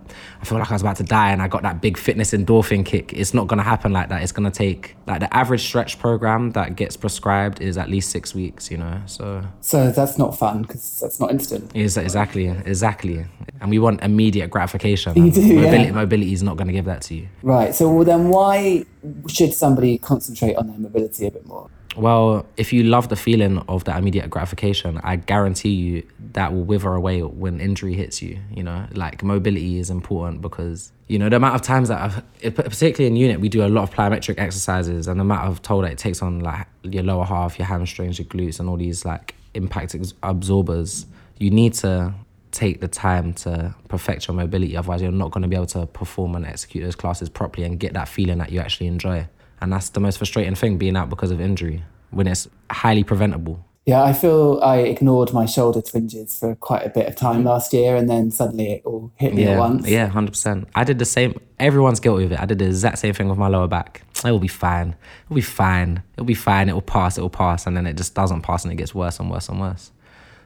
feel 0.45 0.57
like 0.57 0.71
I 0.71 0.74
was 0.74 0.81
about 0.81 0.95
to 0.98 1.04
die 1.04 1.31
and 1.31 1.42
I 1.42 1.48
got 1.48 1.62
that 1.63 1.81
big 1.81 1.98
fitness 1.98 2.31
endorphin 2.31 2.86
kick. 2.86 3.13
It's 3.13 3.33
not 3.33 3.48
going 3.48 3.57
to 3.57 3.63
happen 3.63 3.92
like 3.94 4.10
that. 4.10 4.24
It's 4.24 4.31
going 4.31 4.50
to 4.50 4.57
take, 4.57 4.95
like, 5.06 5.19
the 5.19 5.31
average 5.36 5.62
stretch 5.62 6.00
program 6.00 6.51
that 6.51 6.75
gets 6.75 6.98
prescribed 6.98 7.62
is 7.62 7.77
at 7.77 7.89
least 7.89 8.10
six 8.10 8.33
weeks, 8.33 8.71
you 8.71 8.77
know? 8.77 9.01
So, 9.06 9.44
So 9.62 9.92
that's 9.92 10.18
not 10.18 10.38
fun 10.38 10.63
because 10.63 11.00
that's 11.00 11.19
not 11.19 11.31
instant. 11.31 11.75
is 11.75 11.98
exactly, 11.98 12.48
exactly. 12.48 13.25
And 13.62 13.69
we 13.69 13.80
want 13.80 14.01
immediate 14.01 14.50
gratification. 14.50 15.16
You 15.16 15.31
do, 15.31 15.42
yeah. 15.42 15.62
mobility, 15.62 15.92
mobility 15.92 16.33
is 16.33 16.44
not 16.44 16.56
going 16.56 16.68
to 16.68 16.74
give 16.74 16.86
that 16.86 17.01
to 17.04 17.16
you. 17.16 17.27
Right. 17.44 17.75
So 17.75 17.92
well, 17.92 18.06
then 18.06 18.30
why 18.30 18.86
should 19.27 19.54
somebody 19.54 19.98
concentrate 19.98 20.56
on 20.56 20.68
their 20.68 20.77
mobility 20.77 21.27
a 21.27 21.31
bit 21.31 21.45
more? 21.45 21.69
Well, 21.97 22.45
if 22.56 22.71
you 22.71 22.83
love 22.83 23.09
the 23.09 23.15
feeling 23.15 23.57
of 23.68 23.83
that 23.86 23.97
immediate 23.97 24.30
gratification, 24.30 25.00
I 25.03 25.15
guarantee 25.15 25.71
you 25.71 26.07
that 26.33 26.53
will 26.53 26.63
wither 26.63 26.94
away 26.94 27.24
when 27.24 27.59
injury 27.59 27.94
hits 27.94 28.21
you. 28.21 28.39
You 28.53 28.63
know, 28.63 28.86
like 28.94 29.24
mobility 29.24 29.80
is 29.80 29.89
important 29.89 30.41
because, 30.41 30.91
you 31.07 31.18
know, 31.18 31.30
the 31.30 31.38
amount 31.38 31.56
of 31.56 31.62
times 31.62 31.89
that 31.89 32.00
I've, 32.00 32.53
particularly 32.53 33.07
in 33.07 33.15
unit, 33.15 33.39
we 33.41 33.50
do 33.50 33.65
a 33.65 33.68
lot 33.68 33.83
of 33.83 33.91
plyometric 33.91 34.38
exercises 34.38 35.07
and 35.07 35.19
the 35.19 35.24
amount 35.24 35.50
of 35.50 35.62
toll 35.62 35.81
that 35.81 35.91
it 35.91 35.97
takes 35.97 36.21
on 36.21 36.41
like 36.41 36.68
your 36.83 37.03
lower 37.03 37.25
half, 37.25 37.57
your 37.57 37.65
hamstrings, 37.65 38.19
your 38.19 38.27
glutes, 38.27 38.59
and 38.59 38.69
all 38.69 38.77
these 38.77 39.03
like 39.03 39.33
impact 39.56 39.95
absorbers, 40.21 41.07
you 41.39 41.50
need 41.50 41.74
to 41.74 42.13
take 42.51 42.81
the 42.81 42.88
time 42.88 43.33
to 43.33 43.74
perfect 43.88 44.27
your 44.27 44.35
mobility. 44.35 44.77
Otherwise, 44.77 45.01
you're 45.01 45.12
not 45.12 45.31
going 45.31 45.42
to 45.42 45.47
be 45.47 45.56
able 45.56 45.65
to 45.65 45.88
perform 45.88 46.35
and 46.35 46.45
execute 46.45 46.83
those 46.83 46.95
classes 46.95 47.30
properly 47.30 47.65
and 47.65 47.80
get 47.80 47.94
that 47.94 48.07
feeling 48.07 48.38
that 48.38 48.51
you 48.51 48.59
actually 48.59 48.88
enjoy. 48.88 49.27
And 49.61 49.71
that's 49.73 49.89
the 49.89 50.00
most 50.00 50.17
frustrating 50.17 50.56
thing 50.56 50.77
being 50.77 50.95
out 50.95 51.09
because 51.09 51.31
of 51.31 51.41
injury 51.41 51.83
when 52.11 52.27
it's 52.27 52.47
highly 52.71 53.03
preventable. 53.03 53.65
Yeah, 53.85 54.03
I 54.03 54.13
feel 54.13 54.59
I 54.61 54.77
ignored 54.79 55.33
my 55.33 55.45
shoulder 55.47 55.81
twinges 55.81 56.38
for 56.38 56.53
quite 56.56 56.85
a 56.85 56.89
bit 56.89 57.07
of 57.07 57.15
time 57.15 57.44
last 57.44 57.73
year, 57.73 57.95
and 57.95 58.07
then 58.07 58.29
suddenly 58.29 58.73
it 58.73 58.81
all 58.85 59.11
hit 59.15 59.33
me 59.33 59.44
Yeah, 59.45 59.51
at 59.51 59.59
once. 59.59 59.88
yeah, 59.88 60.07
hundred 60.07 60.31
percent. 60.31 60.67
I 60.75 60.83
did 60.83 61.00
the 61.00 61.06
same. 61.06 61.39
Everyone's 61.59 62.00
guilty 62.00 62.25
of 62.25 62.31
it. 62.31 62.39
I 62.39 62.45
did 62.45 62.59
the 62.59 62.65
exact 62.67 63.00
same 63.00 63.13
thing 63.15 63.29
with 63.29 63.39
my 63.39 63.47
lower 63.47 63.67
back. 63.67 64.03
It 64.23 64.29
will 64.29 64.38
be 64.39 64.47
fine. 64.47 64.95
It'll 65.25 65.35
be 65.35 65.41
fine. 65.41 66.03
It'll 66.13 66.25
be 66.25 66.35
fine. 66.35 66.69
It 66.69 66.73
will 66.73 66.81
pass. 66.83 67.17
It 67.17 67.21
will 67.21 67.29
pass, 67.31 67.65
and 67.65 67.75
then 67.75 67.88
it 67.88 67.97
just 67.97 68.13
doesn't 68.13 68.41
pass, 68.41 68.63
and 68.63 68.71
it 68.71 68.75
gets 68.75 68.94
worse 68.94 69.19
and 69.19 69.31
worse 69.31 69.50
and 69.50 69.59
worse. 69.59 69.91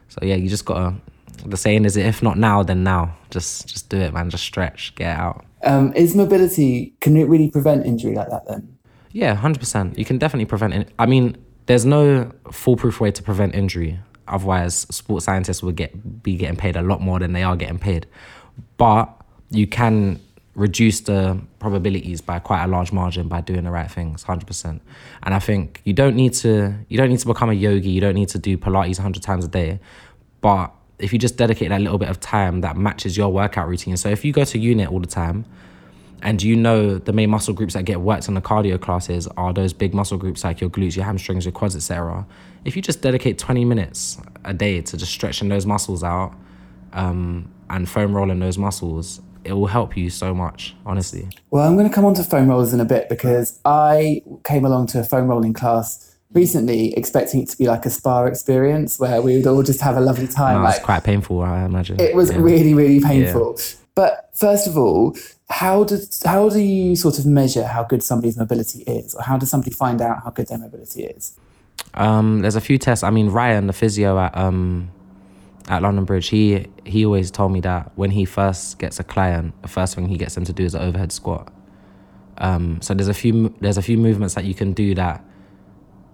So 0.08 0.20
yeah, 0.22 0.36
you 0.36 0.48
just 0.48 0.64
gotta. 0.64 0.94
The 1.44 1.56
saying 1.58 1.84
is, 1.84 1.96
if 1.98 2.22
not 2.22 2.38
now, 2.38 2.62
then 2.62 2.82
now. 2.84 3.16
Just, 3.30 3.66
just 3.68 3.88
do 3.90 3.98
it, 3.98 4.14
man. 4.14 4.30
Just 4.30 4.44
stretch, 4.44 4.94
get 4.94 5.18
out. 5.18 5.44
Um, 5.64 5.92
is 5.94 6.14
mobility 6.14 6.94
can 7.00 7.16
it 7.16 7.24
really 7.28 7.50
prevent 7.50 7.84
injury 7.84 8.14
like 8.14 8.30
that 8.30 8.46
then? 8.46 8.73
Yeah, 9.14 9.36
hundred 9.36 9.60
percent. 9.60 9.96
You 9.96 10.04
can 10.04 10.18
definitely 10.18 10.46
prevent 10.46 10.74
it. 10.74 10.88
I 10.98 11.06
mean, 11.06 11.36
there's 11.66 11.86
no 11.86 12.32
foolproof 12.50 13.00
way 13.00 13.12
to 13.12 13.22
prevent 13.22 13.54
injury. 13.54 14.00
Otherwise, 14.26 14.74
sports 14.90 15.24
scientists 15.24 15.62
would 15.62 15.76
get 15.76 16.22
be 16.22 16.36
getting 16.36 16.56
paid 16.56 16.74
a 16.74 16.82
lot 16.82 17.00
more 17.00 17.20
than 17.20 17.32
they 17.32 17.44
are 17.44 17.54
getting 17.54 17.78
paid. 17.78 18.08
But 18.76 19.08
you 19.50 19.68
can 19.68 20.20
reduce 20.56 21.00
the 21.00 21.40
probabilities 21.60 22.20
by 22.20 22.40
quite 22.40 22.64
a 22.64 22.66
large 22.66 22.90
margin 22.90 23.28
by 23.28 23.40
doing 23.40 23.62
the 23.62 23.70
right 23.70 23.88
things, 23.88 24.24
hundred 24.24 24.48
percent. 24.48 24.82
And 25.22 25.32
I 25.32 25.38
think 25.38 25.80
you 25.84 25.92
don't 25.92 26.16
need 26.16 26.32
to 26.34 26.74
you 26.88 26.98
don't 26.98 27.08
need 27.08 27.20
to 27.20 27.26
become 27.28 27.50
a 27.50 27.54
yogi. 27.54 27.90
You 27.90 28.00
don't 28.00 28.16
need 28.16 28.30
to 28.30 28.38
do 28.40 28.58
Pilates 28.58 28.98
hundred 28.98 29.22
times 29.22 29.44
a 29.44 29.48
day. 29.48 29.78
But 30.40 30.72
if 30.98 31.12
you 31.12 31.20
just 31.20 31.36
dedicate 31.36 31.68
that 31.68 31.80
little 31.80 31.98
bit 31.98 32.08
of 32.08 32.18
time 32.18 32.62
that 32.62 32.76
matches 32.76 33.16
your 33.16 33.28
workout 33.28 33.68
routine. 33.68 33.96
So 33.96 34.08
if 34.08 34.24
you 34.24 34.32
go 34.32 34.44
to 34.44 34.58
unit 34.58 34.90
all 34.90 34.98
the 34.98 35.06
time, 35.06 35.44
and 36.22 36.42
you 36.42 36.56
know 36.56 36.98
the 36.98 37.12
main 37.12 37.30
muscle 37.30 37.52
groups 37.54 37.74
that 37.74 37.84
get 37.84 38.00
worked 38.00 38.28
in 38.28 38.34
the 38.34 38.40
cardio 38.40 38.80
classes 38.80 39.26
are 39.36 39.52
those 39.52 39.72
big 39.72 39.92
muscle 39.94 40.16
groups 40.18 40.42
like 40.44 40.60
your 40.60 40.70
glutes, 40.70 40.96
your 40.96 41.04
hamstrings, 41.04 41.44
your 41.44 41.52
quads, 41.52 41.76
etc. 41.76 42.26
If 42.64 42.76
you 42.76 42.82
just 42.82 43.02
dedicate 43.02 43.38
20 43.38 43.64
minutes 43.64 44.18
a 44.44 44.54
day 44.54 44.80
to 44.80 44.96
just 44.96 45.12
stretching 45.12 45.48
those 45.50 45.66
muscles 45.66 46.02
out 46.02 46.32
um, 46.92 47.52
and 47.68 47.88
foam 47.88 48.14
rolling 48.14 48.38
those 48.38 48.56
muscles, 48.58 49.20
it 49.44 49.52
will 49.52 49.66
help 49.66 49.96
you 49.96 50.08
so 50.08 50.34
much, 50.34 50.74
honestly. 50.86 51.28
Well, 51.50 51.66
I'm 51.68 51.76
going 51.76 51.88
to 51.88 51.94
come 51.94 52.04
on 52.06 52.14
to 52.14 52.24
foam 52.24 52.48
rollers 52.48 52.72
in 52.72 52.80
a 52.80 52.84
bit 52.86 53.08
because 53.10 53.60
I 53.64 54.22
came 54.44 54.64
along 54.64 54.86
to 54.88 55.00
a 55.00 55.04
foam 55.04 55.28
rolling 55.28 55.52
class 55.52 56.16
recently 56.32 56.92
expecting 56.96 57.42
it 57.42 57.48
to 57.50 57.56
be 57.58 57.66
like 57.68 57.84
a 57.86 57.90
spa 57.90 58.24
experience 58.24 58.98
where 58.98 59.20
we 59.22 59.36
would 59.36 59.46
all 59.46 59.62
just 59.62 59.80
have 59.82 59.96
a 59.96 60.00
lovely 60.00 60.26
time. 60.26 60.62
No, 60.62 60.68
it's 60.68 60.78
like, 60.78 60.84
quite 60.84 61.04
painful, 61.04 61.42
I 61.42 61.64
imagine. 61.64 62.00
it 62.00 62.14
was 62.14 62.30
Yeah. 62.30 62.38
really, 62.38 62.74
really 62.74 63.00
painful. 63.00 63.52
But 63.52 63.76
first 64.34 64.66
of 64.66 64.76
all, 64.76 65.16
how 65.48 65.84
does 65.84 66.22
how 66.22 66.48
do 66.48 66.60
you 66.60 66.96
sort 66.96 67.18
of 67.18 67.26
measure 67.26 67.64
how 67.64 67.84
good 67.84 68.02
somebody's 68.02 68.36
mobility 68.36 68.82
is, 68.82 69.14
or 69.14 69.22
how 69.22 69.36
does 69.38 69.50
somebody 69.50 69.70
find 69.70 70.00
out 70.00 70.22
how 70.24 70.30
good 70.30 70.48
their 70.48 70.58
mobility 70.58 71.04
is? 71.04 71.36
Um, 71.94 72.40
there's 72.40 72.56
a 72.56 72.60
few 72.60 72.78
tests. 72.78 73.02
I 73.02 73.10
mean, 73.10 73.28
Ryan, 73.28 73.66
the 73.66 73.72
physio 73.72 74.18
at 74.18 74.36
um, 74.36 74.90
at 75.68 75.82
London 75.82 76.04
Bridge, 76.04 76.28
he 76.28 76.66
he 76.84 77.04
always 77.04 77.30
told 77.30 77.52
me 77.52 77.60
that 77.60 77.92
when 77.96 78.10
he 78.10 78.24
first 78.24 78.78
gets 78.78 78.98
a 79.00 79.04
client, 79.04 79.54
the 79.62 79.68
first 79.68 79.94
thing 79.94 80.08
he 80.08 80.16
gets 80.16 80.34
them 80.34 80.44
to 80.44 80.52
do 80.52 80.64
is 80.64 80.74
an 80.74 80.82
overhead 80.82 81.12
squat. 81.12 81.52
Um, 82.38 82.82
so 82.82 82.94
there's 82.94 83.08
a 83.08 83.14
few 83.14 83.54
there's 83.60 83.78
a 83.78 83.82
few 83.82 83.96
movements 83.96 84.34
that 84.34 84.44
you 84.44 84.54
can 84.54 84.72
do 84.72 84.94
that 84.96 85.24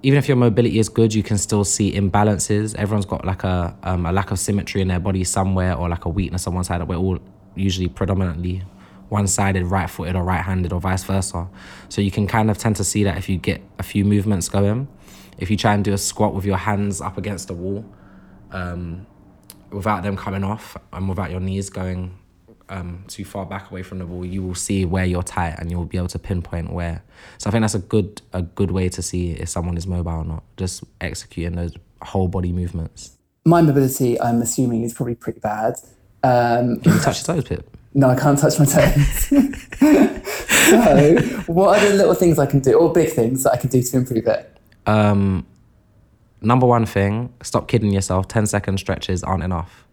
even 0.02 0.18
if 0.18 0.28
your 0.28 0.36
mobility 0.36 0.78
is 0.78 0.88
good, 0.88 1.12
you 1.12 1.22
can 1.22 1.36
still 1.36 1.64
see 1.64 1.92
imbalances. 1.92 2.74
Everyone's 2.76 3.06
got 3.06 3.24
like 3.24 3.44
a 3.44 3.76
um, 3.82 4.06
a 4.06 4.12
lack 4.12 4.30
of 4.30 4.38
symmetry 4.38 4.80
in 4.80 4.88
their 4.88 5.00
body 5.00 5.24
somewhere, 5.24 5.74
or 5.74 5.88
like 5.88 6.04
a 6.04 6.08
weakness 6.08 6.46
on 6.46 6.54
one 6.54 6.64
side. 6.64 6.86
We're 6.86 6.96
all 6.96 7.18
usually 7.54 7.88
predominantly 7.88 8.62
one-sided, 9.08 9.64
right-footed, 9.64 10.14
or 10.14 10.22
right-handed, 10.22 10.72
or 10.72 10.80
vice 10.80 11.04
versa. 11.04 11.48
So 11.88 12.00
you 12.00 12.10
can 12.10 12.26
kind 12.26 12.50
of 12.50 12.58
tend 12.58 12.76
to 12.76 12.84
see 12.84 13.04
that 13.04 13.18
if 13.18 13.28
you 13.28 13.38
get 13.38 13.60
a 13.78 13.82
few 13.82 14.04
movements 14.04 14.48
going. 14.48 14.88
If 15.38 15.50
you 15.50 15.56
try 15.56 15.74
and 15.74 15.84
do 15.84 15.92
a 15.92 15.98
squat 15.98 16.34
with 16.34 16.44
your 16.44 16.58
hands 16.58 17.00
up 17.00 17.18
against 17.18 17.48
the 17.48 17.54
wall, 17.54 17.84
um, 18.52 19.06
without 19.70 20.02
them 20.02 20.16
coming 20.16 20.44
off 20.44 20.76
and 20.92 21.08
without 21.08 21.30
your 21.30 21.40
knees 21.40 21.70
going 21.70 22.16
um, 22.68 23.04
too 23.08 23.24
far 23.24 23.44
back 23.46 23.70
away 23.70 23.82
from 23.82 23.98
the 23.98 24.06
wall, 24.06 24.24
you 24.24 24.42
will 24.42 24.54
see 24.54 24.84
where 24.84 25.04
you're 25.04 25.22
tight 25.22 25.56
and 25.58 25.70
you'll 25.70 25.84
be 25.84 25.96
able 25.96 26.08
to 26.08 26.18
pinpoint 26.18 26.72
where. 26.72 27.02
So 27.38 27.48
I 27.48 27.50
think 27.50 27.62
that's 27.62 27.74
a 27.74 27.80
good 27.80 28.22
a 28.32 28.42
good 28.42 28.70
way 28.70 28.88
to 28.90 29.02
see 29.02 29.32
if 29.32 29.48
someone 29.48 29.76
is 29.76 29.86
mobile 29.86 30.12
or 30.12 30.24
not. 30.24 30.44
Just 30.56 30.84
executing 31.00 31.56
those 31.56 31.74
whole 32.02 32.28
body 32.28 32.52
movements. 32.52 33.16
My 33.44 33.62
mobility, 33.62 34.20
I'm 34.20 34.40
assuming, 34.42 34.82
is 34.82 34.94
probably 34.94 35.14
pretty 35.14 35.40
bad. 35.40 35.74
Um, 36.22 36.80
Can 36.80 36.92
you 36.92 37.00
touch 37.00 37.26
your 37.26 37.36
toes, 37.36 37.44
Pip? 37.44 37.76
no, 37.94 38.08
I 38.08 38.14
can't 38.14 38.38
touch 38.38 38.58
my 38.58 38.64
toes. 38.64 39.26
so, 40.70 41.18
what 41.52 41.78
are 41.78 41.88
the 41.88 41.94
little 41.96 42.14
things 42.14 42.38
I 42.38 42.46
can 42.46 42.60
do, 42.60 42.74
or 42.74 42.92
big 42.92 43.10
things 43.10 43.42
that 43.44 43.52
I 43.52 43.56
can 43.56 43.70
do 43.70 43.82
to 43.82 43.96
improve 43.96 44.26
it? 44.26 44.56
Um, 44.86 45.46
number 46.40 46.66
one 46.66 46.86
thing, 46.86 47.32
stop 47.42 47.68
kidding 47.68 47.92
yourself. 47.92 48.28
10 48.28 48.46
second 48.46 48.78
stretches 48.78 49.22
aren't 49.22 49.42
enough. 49.42 49.86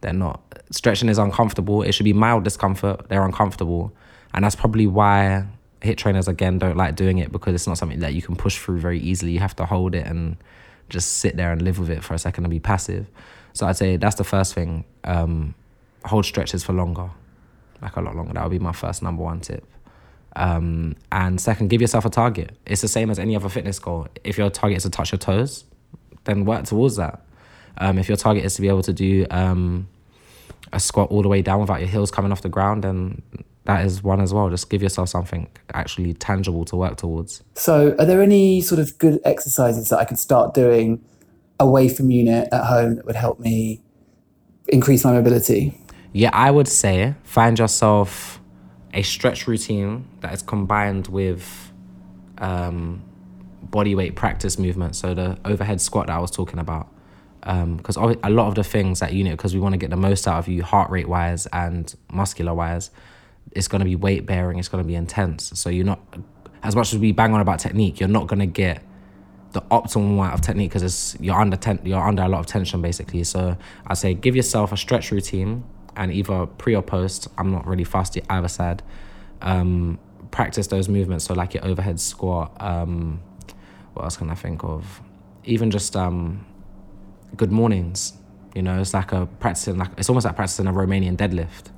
They're 0.00 0.12
not. 0.12 0.40
Stretching 0.70 1.08
is 1.08 1.18
uncomfortable. 1.18 1.82
It 1.82 1.92
should 1.92 2.04
be 2.04 2.12
mild 2.12 2.44
discomfort. 2.44 3.08
They're 3.08 3.24
uncomfortable. 3.24 3.92
And 4.34 4.44
that's 4.44 4.56
probably 4.56 4.86
why 4.86 5.46
HIIT 5.82 5.96
trainers, 5.96 6.28
again, 6.28 6.58
don't 6.58 6.76
like 6.76 6.96
doing 6.96 7.18
it 7.18 7.32
because 7.32 7.54
it's 7.54 7.66
not 7.66 7.78
something 7.78 8.00
that 8.00 8.14
you 8.14 8.22
can 8.22 8.36
push 8.36 8.58
through 8.58 8.80
very 8.80 8.98
easily. 8.98 9.32
You 9.32 9.40
have 9.40 9.56
to 9.56 9.66
hold 9.66 9.94
it 9.94 10.06
and 10.06 10.36
just 10.88 11.18
sit 11.18 11.36
there 11.36 11.52
and 11.52 11.62
live 11.62 11.78
with 11.78 11.90
it 11.90 12.04
for 12.04 12.14
a 12.14 12.18
second 12.18 12.44
and 12.44 12.50
be 12.50 12.60
passive. 12.60 13.08
So 13.56 13.66
I'd 13.66 13.76
say 13.76 13.96
that's 13.96 14.16
the 14.16 14.24
first 14.24 14.54
thing. 14.54 14.84
Um, 15.04 15.54
hold 16.04 16.26
stretches 16.26 16.62
for 16.62 16.72
longer, 16.74 17.10
like 17.80 17.96
a 17.96 18.00
lot 18.00 18.14
longer. 18.14 18.34
That 18.34 18.42
would 18.42 18.50
be 18.50 18.58
my 18.58 18.72
first 18.72 19.02
number 19.02 19.22
one 19.22 19.40
tip. 19.40 19.64
Um, 20.36 20.94
and 21.10 21.40
second, 21.40 21.68
give 21.68 21.80
yourself 21.80 22.04
a 22.04 22.10
target. 22.10 22.54
It's 22.66 22.82
the 22.82 22.88
same 22.88 23.10
as 23.10 23.18
any 23.18 23.34
other 23.34 23.48
fitness 23.48 23.78
goal. 23.78 24.08
If 24.22 24.36
your 24.36 24.50
target 24.50 24.76
is 24.76 24.82
to 24.82 24.90
touch 24.90 25.10
your 25.10 25.18
toes, 25.18 25.64
then 26.24 26.44
work 26.44 26.64
towards 26.64 26.96
that. 26.96 27.22
Um, 27.78 27.98
if 27.98 28.08
your 28.08 28.18
target 28.18 28.44
is 28.44 28.54
to 28.56 28.60
be 28.60 28.68
able 28.68 28.82
to 28.82 28.92
do 28.92 29.26
um, 29.30 29.88
a 30.74 30.78
squat 30.78 31.10
all 31.10 31.22
the 31.22 31.28
way 31.28 31.40
down 31.40 31.60
without 31.60 31.80
your 31.80 31.88
heels 31.88 32.10
coming 32.10 32.32
off 32.32 32.42
the 32.42 32.50
ground, 32.50 32.84
then 32.84 33.22
that 33.64 33.86
is 33.86 34.02
one 34.02 34.20
as 34.20 34.34
well. 34.34 34.50
Just 34.50 34.68
give 34.68 34.82
yourself 34.82 35.08
something 35.08 35.48
actually 35.72 36.12
tangible 36.12 36.66
to 36.66 36.76
work 36.76 36.98
towards. 36.98 37.42
So, 37.54 37.96
are 37.98 38.04
there 38.04 38.20
any 38.20 38.60
sort 38.60 38.80
of 38.80 38.98
good 38.98 39.20
exercises 39.24 39.88
that 39.88 39.98
I 39.98 40.04
can 40.04 40.18
start 40.18 40.52
doing 40.52 41.02
away 41.58 41.88
from 41.88 42.10
unit 42.10 42.48
at 42.52 42.64
home 42.64 42.96
that 42.96 43.06
would 43.06 43.16
help 43.16 43.40
me 43.40 43.82
increase 44.68 45.04
my 45.04 45.12
mobility? 45.12 45.80
Yeah, 46.12 46.30
I 46.32 46.50
would 46.50 46.68
say 46.68 47.14
find 47.22 47.58
yourself 47.58 48.40
a 48.94 49.02
stretch 49.02 49.46
routine 49.46 50.08
that 50.20 50.32
is 50.32 50.42
combined 50.42 51.08
with 51.08 51.72
um, 52.38 53.02
body 53.62 53.94
weight 53.94 54.16
practice 54.16 54.58
movement. 54.58 54.96
So 54.96 55.14
the 55.14 55.38
overhead 55.44 55.80
squat 55.80 56.06
that 56.06 56.16
I 56.16 56.18
was 56.18 56.30
talking 56.30 56.58
about. 56.58 56.88
Because 57.40 57.96
um, 57.96 58.16
a 58.24 58.30
lot 58.30 58.48
of 58.48 58.56
the 58.56 58.64
things 58.64 59.02
at 59.02 59.12
unit, 59.12 59.36
because 59.36 59.54
we 59.54 59.60
want 59.60 59.74
to 59.74 59.76
get 59.76 59.90
the 59.90 59.96
most 59.96 60.26
out 60.26 60.38
of 60.38 60.48
you, 60.48 60.64
heart 60.64 60.90
rate 60.90 61.08
wise 61.08 61.46
and 61.52 61.94
muscular 62.10 62.52
wise, 62.52 62.90
it's 63.52 63.68
going 63.68 63.78
to 63.78 63.84
be 63.84 63.94
weight 63.94 64.26
bearing. 64.26 64.58
It's 64.58 64.68
going 64.68 64.82
to 64.82 64.88
be 64.88 64.96
intense. 64.96 65.52
So 65.54 65.70
you're 65.70 65.84
not, 65.84 66.00
as 66.64 66.74
much 66.74 66.92
as 66.92 66.98
we 66.98 67.12
bang 67.12 67.34
on 67.34 67.40
about 67.40 67.60
technique, 67.60 68.00
you're 68.00 68.08
not 68.08 68.26
going 68.26 68.40
to 68.40 68.46
get 68.46 68.82
the 69.56 69.62
optimal 69.70 70.12
amount 70.12 70.34
of 70.34 70.42
technique 70.42 70.70
because 70.70 71.16
you're 71.18 71.40
under 71.40 71.56
ten, 71.56 71.80
you're 71.82 72.06
under 72.06 72.22
a 72.22 72.28
lot 72.28 72.40
of 72.40 72.46
tension 72.46 72.82
basically. 72.82 73.24
So 73.24 73.56
I 73.86 73.94
say 73.94 74.12
give 74.12 74.36
yourself 74.36 74.70
a 74.70 74.76
stretch 74.76 75.10
routine 75.10 75.64
and 75.96 76.12
either 76.12 76.44
pre 76.44 76.76
or 76.76 76.82
post. 76.82 77.28
I'm 77.38 77.50
not 77.50 77.66
really 77.66 77.82
fast 77.84 78.18
either 78.28 78.48
side. 78.48 78.82
Um, 79.40 79.98
practice 80.30 80.66
those 80.66 80.90
movements. 80.90 81.24
So 81.24 81.32
like 81.32 81.54
your 81.54 81.64
overhead 81.64 81.98
squat. 81.98 82.52
Um, 82.60 83.22
what 83.94 84.04
else 84.04 84.18
can 84.18 84.28
I 84.28 84.34
think 84.34 84.62
of? 84.62 85.00
Even 85.44 85.70
just 85.70 85.96
um, 85.96 86.44
good 87.34 87.50
mornings. 87.50 88.12
You 88.54 88.60
know, 88.60 88.78
it's 88.78 88.92
like 88.92 89.12
a 89.12 89.24
practicing 89.40 89.78
like 89.78 89.90
it's 89.96 90.10
almost 90.10 90.26
like 90.26 90.36
practicing 90.36 90.66
a 90.66 90.72
Romanian 90.72 91.16
deadlift 91.16 91.70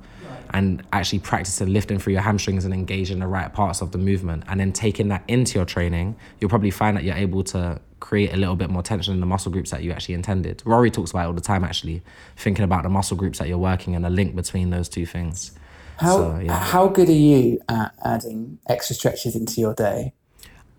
and 0.53 0.83
actually 0.93 1.19
practicing 1.19 1.71
lifting 1.71 1.99
through 1.99 2.13
your 2.13 2.21
hamstrings 2.21 2.65
and 2.65 2.73
engaging 2.73 3.19
the 3.19 3.27
right 3.27 3.53
parts 3.53 3.81
of 3.81 3.91
the 3.91 3.97
movement 3.97 4.43
and 4.47 4.59
then 4.59 4.71
taking 4.71 5.07
that 5.09 5.23
into 5.27 5.57
your 5.57 5.65
training 5.65 6.15
you'll 6.39 6.49
probably 6.49 6.71
find 6.71 6.97
that 6.97 7.03
you're 7.03 7.15
able 7.15 7.43
to 7.43 7.79
create 7.99 8.33
a 8.33 8.37
little 8.37 8.55
bit 8.55 8.69
more 8.69 8.81
tension 8.81 9.13
in 9.13 9.19
the 9.19 9.25
muscle 9.25 9.51
groups 9.51 9.71
that 9.71 9.83
you 9.83 9.91
actually 9.91 10.15
intended. 10.15 10.63
Rory 10.65 10.89
talks 10.89 11.11
about 11.11 11.23
it 11.23 11.27
all 11.27 11.33
the 11.33 11.41
time 11.41 11.63
actually 11.63 12.01
thinking 12.37 12.63
about 12.63 12.83
the 12.83 12.89
muscle 12.89 13.17
groups 13.17 13.39
that 13.39 13.47
you're 13.47 13.57
working 13.57 13.95
and 13.95 14.05
the 14.05 14.09
link 14.09 14.35
between 14.35 14.69
those 14.69 14.87
two 14.87 15.05
things. 15.05 15.51
How, 15.97 16.17
so, 16.17 16.39
yeah. 16.39 16.57
how 16.57 16.87
good 16.87 17.09
are 17.09 17.11
you 17.11 17.59
at 17.67 17.93
adding 18.03 18.59
extra 18.67 18.95
stretches 18.95 19.35
into 19.35 19.59
your 19.59 19.73
day? 19.73 20.13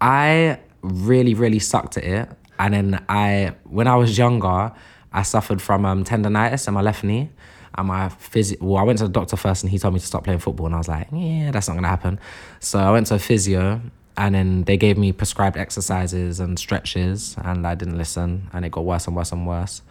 I 0.00 0.60
really 0.82 1.34
really 1.34 1.58
sucked 1.58 1.96
at 1.96 2.04
it 2.04 2.28
and 2.58 2.74
then 2.74 3.04
i 3.08 3.52
when 3.64 3.86
i 3.86 3.96
was 3.96 4.16
younger 4.16 4.72
i 5.12 5.22
suffered 5.22 5.60
from 5.60 5.84
um, 5.84 6.04
tendonitis 6.04 6.66
in 6.66 6.74
my 6.74 6.80
left 6.80 7.04
knee 7.04 7.28
and 7.74 7.88
my 7.88 8.08
physio, 8.08 8.58
well, 8.60 8.78
I 8.78 8.82
went 8.82 8.98
to 8.98 9.04
the 9.04 9.12
doctor 9.12 9.36
first 9.36 9.62
and 9.62 9.70
he 9.70 9.78
told 9.78 9.94
me 9.94 10.00
to 10.00 10.06
stop 10.06 10.24
playing 10.24 10.40
football. 10.40 10.66
And 10.66 10.74
I 10.74 10.78
was 10.78 10.88
like, 10.88 11.08
yeah, 11.12 11.50
that's 11.50 11.68
not 11.68 11.74
going 11.74 11.84
to 11.84 11.88
happen. 11.88 12.18
So 12.58 12.78
I 12.78 12.90
went 12.90 13.06
to 13.08 13.14
a 13.14 13.18
physio 13.18 13.80
and 14.16 14.34
then 14.34 14.64
they 14.64 14.76
gave 14.76 14.98
me 14.98 15.12
prescribed 15.12 15.56
exercises 15.56 16.40
and 16.40 16.58
stretches 16.58 17.36
and 17.42 17.66
I 17.66 17.74
didn't 17.74 17.96
listen 17.96 18.50
and 18.52 18.64
it 18.64 18.72
got 18.72 18.84
worse 18.84 19.06
and 19.06 19.14
worse 19.14 19.32
and 19.32 19.46
worse. 19.46 19.82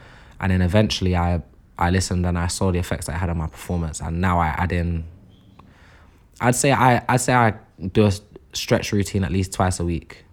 And 0.41 0.51
then 0.51 0.61
eventually 0.61 1.15
I, 1.15 1.41
I 1.77 1.89
listened 1.89 2.25
and 2.25 2.37
I 2.37 2.47
saw 2.47 2.71
the 2.71 2.79
effects 2.79 3.05
that 3.07 3.15
it 3.15 3.19
had 3.19 3.29
on 3.29 3.37
my 3.37 3.47
performance. 3.47 4.01
And 4.01 4.19
now 4.19 4.39
I 4.39 4.47
add 4.47 4.71
in, 4.71 5.05
I'd 6.41 6.55
say 6.55 6.71
I, 6.73 7.03
I'd 7.07 7.21
say 7.21 7.33
I 7.33 7.53
do 7.93 8.05
a 8.05 8.11
stretch 8.53 8.91
routine 8.91 9.23
at 9.23 9.31
least 9.31 9.53
twice 9.53 9.79
a 9.79 9.85
week. 9.85 10.25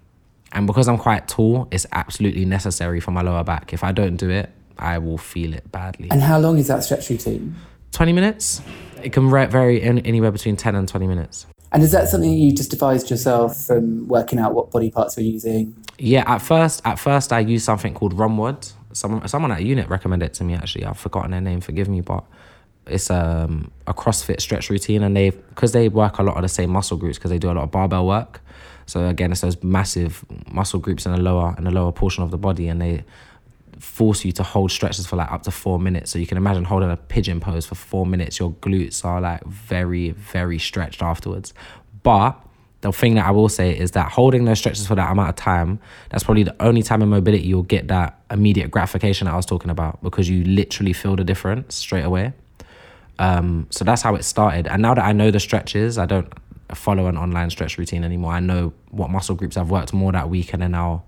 And 0.52 0.66
because 0.66 0.88
I'm 0.88 0.98
quite 0.98 1.28
tall, 1.28 1.68
it's 1.70 1.86
absolutely 1.92 2.44
necessary 2.44 2.98
for 3.00 3.12
my 3.12 3.22
lower 3.22 3.44
back. 3.44 3.72
If 3.72 3.84
I 3.84 3.92
don't 3.92 4.16
do 4.16 4.30
it, 4.30 4.50
I 4.78 4.98
will 4.98 5.18
feel 5.18 5.54
it 5.54 5.70
badly. 5.72 6.08
And 6.10 6.20
how 6.22 6.38
long 6.38 6.58
is 6.58 6.68
that 6.68 6.84
stretch 6.84 7.10
routine? 7.10 7.54
20 7.92 8.12
minutes. 8.12 8.60
It 9.02 9.12
can 9.12 9.30
vary 9.30 9.80
in, 9.80 10.00
anywhere 10.00 10.30
between 10.30 10.56
10 10.56 10.74
and 10.74 10.88
20 10.88 11.06
minutes. 11.06 11.46
And 11.72 11.82
is 11.82 11.92
that 11.92 12.08
something 12.08 12.32
you 12.32 12.52
just 12.52 12.70
devised 12.70 13.10
yourself 13.10 13.56
from 13.56 14.08
working 14.08 14.38
out 14.38 14.54
what 14.54 14.70
body 14.70 14.90
parts 14.90 15.16
you're 15.16 15.26
using? 15.26 15.76
Yeah, 15.98 16.24
at 16.26 16.38
first, 16.38 16.82
at 16.84 16.98
first 16.98 17.32
I 17.32 17.40
used 17.40 17.64
something 17.64 17.94
called 17.94 18.14
Romwod. 18.14 18.72
Someone, 18.92 19.26
someone 19.28 19.52
at 19.52 19.62
unit 19.62 19.88
recommended 19.88 20.26
it 20.26 20.34
to 20.34 20.44
me. 20.44 20.54
Actually, 20.54 20.84
I've 20.84 20.98
forgotten 20.98 21.32
their 21.32 21.40
name. 21.40 21.60
Forgive 21.60 21.88
me, 21.88 22.00
but 22.00 22.24
it's 22.86 23.10
um, 23.10 23.70
a 23.86 23.92
CrossFit 23.92 24.40
stretch 24.40 24.70
routine, 24.70 25.02
and 25.02 25.16
they 25.16 25.30
because 25.30 25.72
they 25.72 25.88
work 25.88 26.18
a 26.18 26.22
lot 26.22 26.36
of 26.36 26.42
the 26.42 26.48
same 26.48 26.70
muscle 26.70 26.96
groups 26.96 27.18
because 27.18 27.30
they 27.30 27.38
do 27.38 27.50
a 27.50 27.52
lot 27.52 27.64
of 27.64 27.70
barbell 27.70 28.06
work. 28.06 28.40
So 28.86 29.06
again, 29.06 29.32
it's 29.32 29.40
those 29.40 29.62
massive 29.62 30.24
muscle 30.50 30.78
groups 30.78 31.04
in 31.04 31.12
the 31.12 31.18
lower 31.18 31.54
in 31.58 31.64
the 31.64 31.70
lower 31.70 31.92
portion 31.92 32.22
of 32.22 32.30
the 32.30 32.38
body, 32.38 32.68
and 32.68 32.80
they 32.80 33.04
force 33.78 34.24
you 34.24 34.32
to 34.32 34.42
hold 34.42 34.70
stretches 34.70 35.06
for 35.06 35.16
like 35.16 35.30
up 35.30 35.42
to 35.42 35.50
four 35.50 35.78
minutes. 35.78 36.10
So 36.10 36.18
you 36.18 36.26
can 36.26 36.36
imagine 36.36 36.64
holding 36.64 36.90
a 36.90 36.96
pigeon 36.96 37.40
pose 37.40 37.66
for 37.66 37.74
four 37.74 38.06
minutes. 38.06 38.38
Your 38.38 38.52
glutes 38.52 39.04
are 39.04 39.20
like 39.20 39.44
very, 39.44 40.10
very 40.10 40.58
stretched 40.58 41.02
afterwards. 41.02 41.52
But 42.02 42.40
the 42.80 42.92
thing 42.92 43.14
that 43.16 43.26
I 43.26 43.30
will 43.30 43.48
say 43.48 43.76
is 43.76 43.92
that 43.92 44.12
holding 44.12 44.44
those 44.44 44.58
stretches 44.58 44.86
for 44.86 44.94
that 44.94 45.10
amount 45.10 45.30
of 45.30 45.36
time, 45.36 45.78
that's 46.10 46.24
probably 46.24 46.42
the 46.42 46.56
only 46.60 46.82
time 46.82 47.02
in 47.02 47.08
mobility 47.08 47.46
you'll 47.46 47.62
get 47.62 47.88
that 47.88 48.18
immediate 48.30 48.70
gratification 48.70 49.26
that 49.26 49.32
I 49.32 49.36
was 49.36 49.46
talking 49.46 49.70
about 49.70 50.02
because 50.02 50.28
you 50.28 50.44
literally 50.44 50.92
feel 50.92 51.16
the 51.16 51.24
difference 51.24 51.74
straight 51.74 52.04
away. 52.04 52.32
Um, 53.18 53.66
so 53.70 53.84
that's 53.84 54.02
how 54.02 54.14
it 54.14 54.24
started. 54.24 54.66
And 54.66 54.82
now 54.82 54.94
that 54.94 55.04
I 55.04 55.12
know 55.12 55.30
the 55.30 55.40
stretches, 55.40 55.98
I 55.98 56.06
don't 56.06 56.32
follow 56.74 57.06
an 57.06 57.16
online 57.16 57.50
stretch 57.50 57.78
routine 57.78 58.04
anymore. 58.04 58.32
I 58.32 58.40
know 58.40 58.72
what 58.90 59.10
muscle 59.10 59.34
groups 59.34 59.56
I've 59.56 59.70
worked 59.70 59.92
more 59.92 60.12
that 60.12 60.28
week 60.28 60.52
and 60.52 60.62
then 60.62 60.74
I'll 60.74 61.04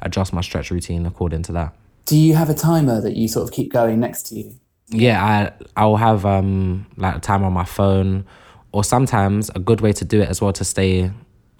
adjust 0.00 0.32
my 0.32 0.40
stretch 0.40 0.70
routine 0.70 1.06
according 1.06 1.42
to 1.44 1.52
that. 1.52 1.74
Do 2.08 2.16
you 2.16 2.34
have 2.36 2.48
a 2.48 2.54
timer 2.54 3.02
that 3.02 3.16
you 3.16 3.28
sort 3.28 3.46
of 3.46 3.52
keep 3.52 3.70
going 3.70 4.00
next 4.00 4.22
to 4.28 4.34
you? 4.34 4.54
Yeah, 4.86 5.22
I 5.22 5.52
I'll 5.76 5.96
have 5.96 6.24
um 6.24 6.86
like 6.96 7.16
a 7.16 7.20
timer 7.20 7.44
on 7.44 7.52
my 7.52 7.66
phone, 7.66 8.24
or 8.72 8.82
sometimes 8.82 9.50
a 9.50 9.58
good 9.58 9.82
way 9.82 9.92
to 9.92 10.06
do 10.06 10.22
it 10.22 10.30
as 10.30 10.40
well 10.40 10.54
to 10.54 10.64
stay 10.64 11.10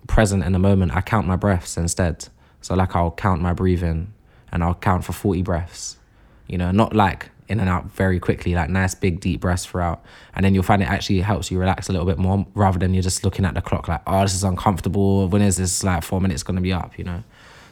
present 0.07 0.43
in 0.45 0.52
the 0.52 0.59
moment. 0.59 0.97
I 0.97 1.02
count 1.02 1.26
my 1.26 1.37
breaths 1.37 1.76
instead. 1.76 2.28
So 2.62 2.75
like 2.75 2.97
I'll 2.97 3.11
count 3.11 3.43
my 3.43 3.52
breathing, 3.52 4.14
and 4.50 4.64
I'll 4.64 4.75
count 4.75 5.05
for 5.05 5.12
forty 5.12 5.43
breaths. 5.43 5.99
You 6.47 6.57
know, 6.57 6.71
not 6.71 6.97
like 6.97 7.28
in 7.49 7.61
and 7.61 7.69
out 7.69 7.90
very 7.90 8.19
quickly, 8.19 8.55
like 8.55 8.71
nice 8.71 8.95
big 8.95 9.21
deep 9.21 9.43
breaths 9.43 9.67
throughout. 9.67 10.02
And 10.35 10.47
then 10.47 10.55
you'll 10.55 10.62
find 10.62 10.81
it 10.81 10.88
actually 10.88 11.21
helps 11.21 11.50
you 11.50 11.59
relax 11.59 11.90
a 11.90 11.93
little 11.93 12.07
bit 12.07 12.17
more 12.17 12.47
rather 12.55 12.78
than 12.78 12.95
you're 12.95 13.02
just 13.02 13.23
looking 13.23 13.45
at 13.45 13.52
the 13.52 13.61
clock 13.61 13.87
like, 13.87 14.00
oh, 14.07 14.23
this 14.23 14.35
is 14.35 14.45
uncomfortable. 14.45 15.28
When 15.28 15.43
is 15.43 15.59
this 15.59 15.85
like 15.85 16.02
four 16.05 16.23
minutes 16.23 16.43
gonna 16.43 16.62
be 16.62 16.73
up? 16.73 16.99
You 16.99 17.05
know. 17.05 17.23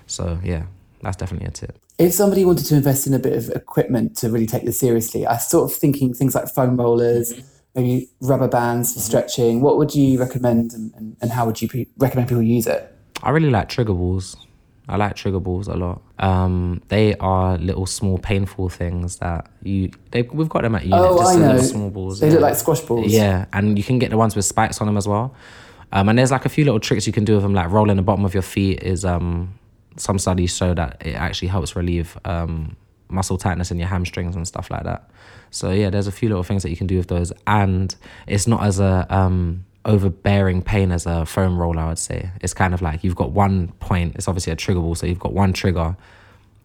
So 0.07 0.39
yeah, 0.45 0.65
that's 1.01 1.17
definitely 1.17 1.49
a 1.49 1.53
tip 1.53 1.79
if 1.99 2.13
somebody 2.13 2.45
wanted 2.45 2.67
to 2.67 2.77
invest 2.77 3.07
in 3.07 3.15
a 3.15 3.19
bit 3.19 3.33
of 3.33 3.51
equipment 3.51 4.17
to 4.19 4.31
really 4.31 4.47
take 4.47 4.65
this 4.65 4.79
seriously, 4.79 5.27
I 5.27 5.39
sort 5.39 5.71
of 5.71 5.77
thinking 5.77 6.13
things 6.13 6.35
like 6.35 6.49
foam 6.49 6.77
rollers, 6.77 7.33
mm-hmm. 7.33 7.47
maybe 7.75 8.09
rubber 8.21 8.49
bands 8.49 8.93
for 8.93 8.99
mm-hmm. 8.99 9.07
stretching. 9.07 9.61
What 9.61 9.79
would 9.79 9.95
you 9.95 10.19
recommend, 10.19 10.73
and, 10.73 10.93
and, 10.95 11.17
and 11.21 11.31
how 11.31 11.47
would 11.47 11.61
you 11.63 11.69
pre- 11.69 11.89
recommend 11.97 12.29
people 12.29 12.43
use 12.43 12.67
it? 12.67 12.93
I 13.23 13.31
really 13.31 13.51
like 13.51 13.69
trigger 13.69 13.95
balls. 13.95 14.37
I 14.89 14.97
like 14.97 15.17
trigger 15.17 15.41
balls 15.41 15.67
a 15.67 15.75
lot. 15.75 16.03
Um, 16.21 16.81
they 16.89 17.17
are 17.17 17.59
little 17.59 17.87
small 17.87 18.19
painful 18.19 18.69
things 18.69 19.17
that 19.17 19.51
you 19.63 19.91
they 20.13 20.23
we've 20.23 20.49
got 20.49 20.63
them 20.63 20.77
at 20.77 20.85
unit. 20.85 21.01
Oh, 21.01 21.19
just 21.19 21.37
I 21.37 21.41
know. 21.41 21.59
Small 21.61 21.91
balls. 21.91 22.21
They 22.21 22.29
yeah. 22.29 22.35
look 22.35 22.43
like 22.43 22.55
squash 22.55 22.81
balls. 22.81 23.13
Yeah, 23.13 23.47
and 23.53 23.77
you 23.77 23.83
can 23.83 23.99
get 23.99 24.11
the 24.11 24.17
ones 24.17 24.37
with 24.37 24.45
spikes 24.45 24.81
on 24.81 24.87
them 24.87 24.97
as 24.97 25.09
well. 25.09 25.35
Um, 25.93 26.09
and 26.09 26.19
there's 26.19 26.31
like 26.31 26.45
a 26.45 26.49
few 26.49 26.65
little 26.65 26.79
tricks 26.79 27.07
you 27.07 27.13
can 27.13 27.25
do 27.25 27.35
with 27.35 27.43
them, 27.43 27.55
like 27.55 27.71
rolling 27.71 27.97
the 27.97 28.03
bottom 28.03 28.25
of 28.25 28.33
your 28.33 28.45
feet 28.45 28.83
is 28.83 29.05
um 29.05 29.56
some 29.97 30.19
studies 30.19 30.55
show 30.57 30.75
that 30.75 31.03
it 31.05 31.15
actually 31.15 31.49
helps 31.49 31.77
relieve 31.77 32.19
um, 32.25 32.77
muscle 33.09 33.39
tightness 33.39 33.71
in 33.71 33.79
your 33.79 33.89
hamstrings 33.89 34.37
and 34.37 34.47
stuff 34.47 34.71
like 34.71 34.85
that. 34.85 35.11
So 35.51 35.71
yeah, 35.71 35.91
there's 35.91 36.07
a 36.07 36.13
few 36.13 36.29
little 36.29 36.43
things 36.43 36.63
that 36.63 36.71
you 36.71 36.77
can 36.77 36.87
do 36.87 36.97
with 36.97 37.09
those, 37.09 37.33
and 37.47 37.95
it's 38.27 38.47
not 38.47 38.63
as 38.63 38.81
a 38.81 39.07
um, 39.09 39.65
overbearing 39.85 40.63
pain 40.63 40.93
as 40.93 41.07
a 41.07 41.25
foam 41.25 41.59
roller. 41.59 41.81
I 41.81 41.89
would 41.89 41.99
say 41.99 42.31
it's 42.41 42.55
kind 42.55 42.75
of 42.75 42.83
like 42.83 43.05
you've 43.05 43.17
got 43.17 43.31
one 43.31 43.69
point. 43.81 44.17
It's 44.17 44.29
obviously 44.29 44.53
a 44.53 44.57
trigger 44.57 44.81
ball, 44.81 44.95
so 44.95 45.07
you've 45.07 45.19
got 45.19 45.33
one 45.33 45.53
trigger 45.53 45.97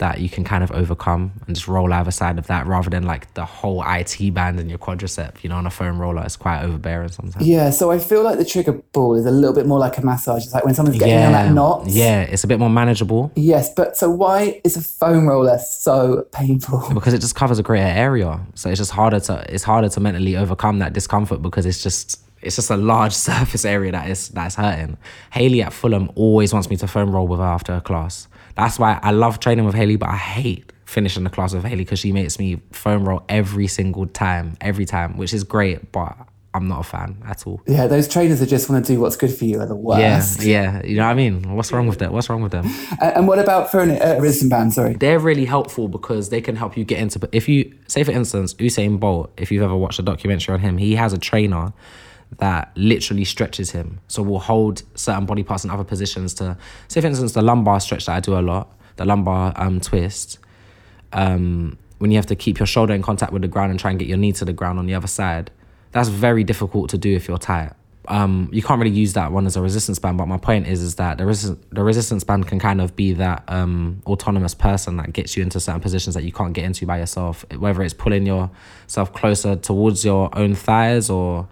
that 0.01 0.19
you 0.19 0.29
can 0.29 0.43
kind 0.43 0.63
of 0.63 0.71
overcome 0.71 1.31
and 1.47 1.55
just 1.55 1.67
roll 1.67 1.93
either 1.93 2.11
side 2.11 2.37
of 2.37 2.47
that 2.47 2.67
rather 2.67 2.89
than 2.89 3.03
like 3.03 3.31
the 3.35 3.45
whole 3.45 3.83
IT 3.85 4.33
band 4.33 4.59
in 4.59 4.67
your 4.67 4.79
quadricep, 4.79 5.43
you 5.43 5.49
know, 5.49 5.55
on 5.55 5.65
a 5.65 5.69
foam 5.69 5.99
roller. 6.01 6.23
It's 6.23 6.35
quite 6.35 6.63
overbearing 6.63 7.09
sometimes. 7.09 7.47
Yeah, 7.47 7.69
so 7.69 7.91
I 7.91 7.99
feel 7.99 8.23
like 8.23 8.37
the 8.37 8.45
trigger 8.45 8.73
ball 8.93 9.15
is 9.15 9.25
a 9.25 9.31
little 9.31 9.55
bit 9.55 9.65
more 9.65 9.79
like 9.79 9.97
a 9.97 10.05
massage. 10.05 10.43
It's 10.43 10.53
like 10.53 10.65
when 10.65 10.73
someone's 10.73 10.99
getting 10.99 11.23
on 11.23 11.31
that 11.31 11.53
knot. 11.53 11.87
Yeah, 11.87 12.21
it's 12.23 12.43
a 12.43 12.47
bit 12.47 12.59
more 12.59 12.69
manageable 12.69 13.31
Yes, 13.35 13.73
but 13.73 13.97
so 13.97 14.09
why 14.09 14.61
is 14.63 14.75
a 14.75 14.81
foam 14.81 15.27
roller 15.27 15.57
so 15.59 16.27
painful? 16.31 16.83
because 16.93 17.13
it 17.13 17.19
just 17.19 17.35
covers 17.35 17.59
a 17.59 17.63
greater 17.63 17.85
area. 17.85 18.39
So 18.55 18.69
it's 18.69 18.79
just 18.79 18.91
harder 18.91 19.19
to 19.21 19.45
it's 19.53 19.63
harder 19.63 19.89
to 19.89 19.99
mentally 19.99 20.35
overcome 20.35 20.79
that 20.79 20.93
discomfort 20.93 21.41
because 21.41 21.65
it's 21.65 21.83
just 21.83 22.21
it's 22.41 22.55
just 22.55 22.69
a 22.69 22.77
large 22.77 23.13
surface 23.29 23.65
area 23.65 23.91
that 23.91 24.09
is 24.09 24.29
that's 24.29 24.55
hurting. 24.55 24.97
Haley 25.31 25.61
at 25.61 25.73
Fulham 25.73 26.11
always 26.15 26.53
wants 26.53 26.69
me 26.69 26.77
to 26.77 26.87
foam 26.87 27.13
roll 27.13 27.27
with 27.27 27.39
her 27.39 27.45
after 27.45 27.73
a 27.73 27.81
class. 27.81 28.27
That's 28.61 28.79
why 28.79 28.99
I 29.01 29.11
love 29.11 29.39
training 29.39 29.65
with 29.65 29.75
Haley, 29.75 29.95
but 29.97 30.09
I 30.09 30.15
hate 30.17 30.71
finishing 30.85 31.23
the 31.23 31.29
class 31.29 31.53
with 31.53 31.63
Haley 31.63 31.83
because 31.83 31.99
she 31.99 32.11
makes 32.11 32.37
me 32.39 32.61
foam 32.71 33.07
roll 33.07 33.23
every 33.29 33.67
single 33.67 34.05
time, 34.07 34.57
every 34.61 34.85
time, 34.85 35.17
which 35.17 35.33
is 35.33 35.43
great, 35.43 35.91
but 35.91 36.15
I'm 36.53 36.67
not 36.67 36.81
a 36.81 36.83
fan 36.83 37.23
at 37.25 37.47
all. 37.47 37.61
Yeah, 37.65 37.87
those 37.87 38.09
trainers 38.09 38.41
that 38.41 38.47
just 38.47 38.69
want 38.69 38.85
to 38.85 38.93
do 38.93 38.99
what's 38.99 39.15
good 39.15 39.33
for 39.33 39.45
you 39.45 39.61
are 39.61 39.65
the 39.65 39.73
worst. 39.75 40.43
yeah, 40.43 40.81
yeah. 40.81 40.85
you 40.85 40.97
know 40.97 41.05
what 41.05 41.11
I 41.11 41.13
mean. 41.13 41.55
What's 41.55 41.71
wrong 41.71 41.87
with 41.87 41.99
that? 41.99 42.11
What's 42.11 42.29
wrong 42.29 42.41
with 42.41 42.51
them? 42.51 42.65
A- 43.01 43.17
And 43.17 43.25
what 43.25 43.39
about 43.39 43.71
for 43.71 43.79
an 43.79 43.91
uh, 43.91 44.19
resistance 44.19 44.49
band? 44.49 44.73
Sorry. 44.73 44.93
they're 44.95 45.17
really 45.19 45.45
helpful 45.45 45.87
because 45.87 46.27
they 46.27 46.41
can 46.41 46.57
help 46.57 46.75
you 46.75 46.83
get 46.83 46.99
into. 46.99 47.19
But 47.19 47.29
if 47.31 47.47
you 47.47 47.73
say, 47.87 48.03
for 48.03 48.11
instance, 48.11 48.53
Usain 48.55 48.99
Bolt, 48.99 49.31
if 49.37 49.49
you've 49.49 49.63
ever 49.63 49.77
watched 49.77 49.99
a 49.99 50.03
documentary 50.03 50.53
on 50.53 50.59
him, 50.59 50.77
he 50.77 50.95
has 50.95 51.13
a 51.13 51.17
trainer 51.17 51.71
that 52.37 52.71
literally 52.75 53.25
stretches 53.25 53.71
him. 53.71 53.99
So 54.07 54.21
we'll 54.21 54.39
hold 54.39 54.83
certain 54.95 55.25
body 55.25 55.43
parts 55.43 55.63
in 55.63 55.69
other 55.69 55.83
positions 55.83 56.33
to 56.35 56.57
say, 56.87 57.01
for 57.01 57.07
instance, 57.07 57.33
the 57.33 57.41
lumbar 57.41 57.79
stretch 57.79 58.05
that 58.05 58.15
I 58.15 58.19
do 58.19 58.37
a 58.37 58.41
lot, 58.41 58.71
the 58.95 59.05
lumbar 59.05 59.53
um 59.55 59.79
twist. 59.79 60.39
Um, 61.13 61.77
when 61.99 62.09
you 62.09 62.17
have 62.17 62.25
to 62.27 62.35
keep 62.35 62.57
your 62.57 62.65
shoulder 62.65 62.93
in 62.93 63.03
contact 63.03 63.31
with 63.31 63.43
the 63.43 63.47
ground 63.47 63.69
and 63.69 63.79
try 63.79 63.91
and 63.91 63.99
get 63.99 64.07
your 64.07 64.17
knee 64.17 64.31
to 64.33 64.45
the 64.45 64.53
ground 64.53 64.79
on 64.79 64.87
the 64.87 64.95
other 64.95 65.07
side, 65.07 65.51
that's 65.91 66.09
very 66.09 66.43
difficult 66.43 66.89
to 66.89 66.97
do 66.97 67.15
if 67.15 67.27
you're 67.27 67.37
tight. 67.37 67.73
Um, 68.07 68.49
you 68.51 68.63
can't 68.63 68.81
really 68.81 68.95
use 68.95 69.13
that 69.13 69.31
one 69.31 69.45
as 69.45 69.55
a 69.55 69.61
resistance 69.61 69.99
band, 69.99 70.17
but 70.17 70.25
my 70.25 70.37
point 70.37 70.65
is 70.65 70.81
is 70.81 70.95
that 70.95 71.19
the 71.19 71.25
resistance 71.25 71.63
the 71.71 71.83
resistance 71.83 72.23
band 72.23 72.47
can 72.47 72.57
kind 72.57 72.81
of 72.81 72.95
be 72.95 73.13
that 73.13 73.43
um, 73.47 74.01
autonomous 74.07 74.55
person 74.55 74.97
that 74.97 75.13
gets 75.13 75.37
you 75.37 75.43
into 75.43 75.59
certain 75.59 75.81
positions 75.81 76.15
that 76.15 76.23
you 76.23 76.31
can't 76.31 76.53
get 76.53 76.65
into 76.65 76.87
by 76.87 76.97
yourself. 76.97 77.45
Whether 77.55 77.83
it's 77.83 77.93
pulling 77.93 78.25
yourself 78.25 79.13
closer 79.13 79.55
towards 79.55 80.03
your 80.03 80.35
own 80.35 80.55
thighs 80.55 81.11
or 81.11 81.47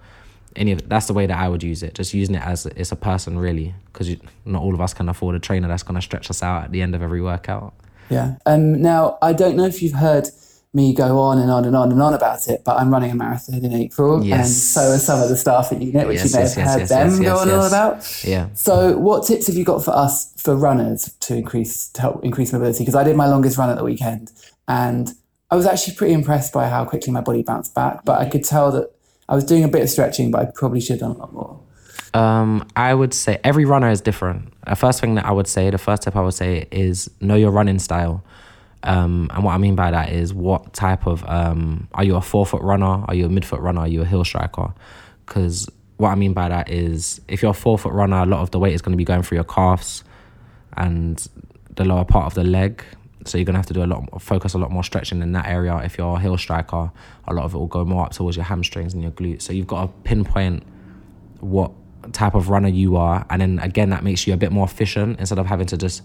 any 0.60 0.74
of 0.74 0.88
that's 0.88 1.08
the 1.08 1.13
way 1.13 1.25
that 1.25 1.38
I 1.38 1.48
would 1.48 1.63
use 1.63 1.82
it. 1.82 1.96
Just 1.96 2.13
using 2.13 2.36
it 2.36 2.44
as 2.44 2.66
it's 2.68 2.92
a 2.92 2.96
person 2.96 3.39
really, 3.39 3.74
because 3.86 4.16
not 4.46 4.62
all 4.62 4.75
of 4.75 4.82
us 4.82 4.94
can 4.94 5.10
afford 5.10 5.36
a 5.36 5.39
trainer 5.39 5.68
that's 5.68 5.84
going 5.84 5.96
to 5.96 6.01
stretch 6.01 6.30
us 6.30 6.44
out 6.44 6.66
at 6.66 6.72
the 6.72 6.82
end 6.82 6.94
of 6.94 7.01
every 7.01 7.22
workout. 7.22 7.74
Yeah. 8.10 8.36
Um, 8.46 8.82
now, 8.82 9.18
I 9.22 9.34
don't 9.34 9.56
know 9.56 9.66
if 9.66 9.82
you've 9.82 9.94
heard 9.94 10.30
me 10.74 10.94
go 10.94 11.18
on 11.20 11.39
and 11.39 11.50
on 11.50 11.66
and 11.66 11.75
on 11.75 11.92
and 11.92 12.01
on 12.01 12.13
about 12.13 12.48
it, 12.48 12.62
but 12.63 12.78
I'm 12.78 12.92
running 12.92 13.10
a 13.10 13.16
marathon 13.16 13.63
in 13.66 13.74
April, 13.74 14.22
and 14.22 14.46
so 14.46 14.82
are 14.82 15.00
some 15.00 15.20
of 15.20 15.30
the 15.30 15.38
staff 15.38 15.72
at 15.72 15.82
unit, 15.82 16.08
which 16.08 16.18
Yes, 16.18 16.32
you 16.32 16.38
may 16.38 16.44
yes, 16.44 16.54
have 16.56 16.63
yes, 16.63 16.74
heard 16.74 16.80
yes, 16.82 16.89
them 16.89 17.08
yes, 17.08 17.18
go 17.18 17.24
yes, 17.24 17.39
on 17.39 17.48
and 17.48 17.58
on 17.58 17.63
yes. 17.63 17.72
about. 17.72 18.30
Yeah. 18.30 18.50
So, 18.54 18.98
what 18.98 19.25
tips 19.25 19.48
have 19.48 19.56
you 19.56 19.63
got 19.63 19.84
for 19.84 19.92
us 19.92 20.32
for 20.38 20.56
runners 20.56 21.16
to 21.22 21.36
increase 21.36 21.89
to 21.89 22.01
help 22.01 22.24
increase 22.24 22.54
mobility? 22.54 22.80
Because 22.80 22.96
I 22.96 23.04
did 23.04 23.16
my 23.16 23.28
longest 23.28 23.58
run 23.58 23.72
at 23.72 23.78
the 23.78 23.84
weekend, 23.84 24.32
and 24.68 25.12
I 25.50 25.56
was 25.56 25.66
actually 25.66 25.96
pretty 25.96 26.13
impressed 26.13 26.54
by 26.54 26.68
how 26.70 26.86
quickly 26.86 27.12
my 27.12 27.22
body 27.22 27.42
bounced 27.42 27.74
back. 27.74 28.06
But 28.06 28.20
I 28.20 28.30
could 28.30 28.44
tell 28.44 28.72
that 28.74 28.92
I 29.30 29.36
was 29.36 29.44
doing 29.46 29.64
a 29.64 29.68
bit 29.68 29.84
of 29.84 29.90
stretching, 29.90 30.32
but 30.32 30.42
I 30.42 30.52
probably 30.54 30.82
should 30.82 31.00
have 31.00 31.02
done 31.02 31.12
a 31.12 31.20
lot 31.20 31.34
more. 31.34 31.60
Um, 32.16 32.68
I 32.76 32.96
would 32.96 33.14
say 33.14 33.40
every 33.44 33.64
runner 33.64 33.90
is 33.90 34.02
different. 34.02 34.52
The 34.66 34.76
first 34.76 35.00
thing 35.00 35.14
that 35.16 35.26
I 35.26 35.32
would 35.32 35.48
say, 35.48 35.70
the 35.70 35.78
first 35.78 36.02
tip 36.02 36.16
I 36.16 36.22
would 36.22 36.34
say 36.34 36.68
is 36.72 37.12
know 37.22 37.36
your 37.36 37.52
running 37.52 37.78
style. 37.78 38.24
Um, 38.82 39.30
and 39.34 39.44
what 39.44 39.54
I 39.54 39.60
mean 39.60 39.76
by 39.76 39.92
that 39.92 40.12
is 40.12 40.34
what 40.34 40.74
type 40.74 41.06
of 41.06 41.24
um, 41.30 41.88
are 41.94 42.04
you 42.04 42.16
a 42.16 42.22
forefoot 42.22 42.64
runner? 42.64 43.06
Are 43.08 43.14
you 43.14 43.28
a 43.28 43.30
midfoot 43.30 43.62
runner? 43.62 43.82
Are 43.82 43.88
you 43.88 44.02
a 44.02 44.06
heel 44.06 44.24
striker? 44.24 44.74
Because 45.28 45.70
what 45.98 46.10
I 46.10 46.16
mean 46.16 46.34
by 46.34 46.50
that 46.50 46.72
is 46.72 47.22
if 47.28 47.44
you're 47.44 47.52
a 47.52 47.54
forefoot 47.54 47.94
runner, 47.94 48.18
a 48.18 48.26
lot 48.26 48.42
of 48.42 48.50
the 48.50 48.58
weight 48.58 48.74
is 48.74 48.82
going 48.82 48.94
to 48.94 48.98
be 48.98 49.06
going 49.06 49.22
through 49.22 49.36
your 49.38 49.46
calves 49.46 50.04
and 50.76 51.28
the 51.76 51.86
lower 51.86 52.06
part 52.06 52.26
of 52.26 52.34
the 52.34 52.44
leg. 52.44 52.84
So 53.30 53.38
you're 53.38 53.46
gonna 53.46 53.60
have 53.60 53.68
to 53.68 53.74
do 53.74 53.84
a 53.84 53.86
lot, 53.86 54.22
focus 54.22 54.54
a 54.54 54.58
lot 54.58 54.72
more 54.72 54.84
stretching 54.84 55.22
in 55.22 55.32
that 55.34 55.48
area. 55.48 55.78
If 55.78 55.98
you're 55.98 56.18
a 56.18 56.20
heel 56.20 56.38
striker, 56.38 56.92
a 57.28 57.34
lot 57.34 57.46
of 57.46 57.54
it 57.54 57.58
will 57.58 57.68
go 57.68 57.86
more 57.86 58.06
up 58.06 58.14
towards 58.14 58.36
your 58.38 58.46
hamstrings 58.46 58.94
and 58.94 59.04
your 59.04 59.12
glutes. 59.12 59.44
So 59.44 59.54
you've 59.54 59.68
got 59.68 59.82
to 59.82 59.88
pinpoint 60.04 60.63
what 61.39 61.72
type 62.12 62.36
of 62.36 62.50
runner 62.50 62.70
you 62.70 62.98
are 62.98 63.26
and 63.30 63.42
then 63.42 63.60
again 63.60 63.89
that 63.89 64.04
makes 64.04 64.26
you 64.26 64.34
a 64.34 64.38
bit 64.38 64.52
more 64.52 64.65
efficient 64.65 65.20
instead 65.20 65.38
of 65.38 65.46
having 65.46 65.68
to 65.68 65.78
just 65.78 66.02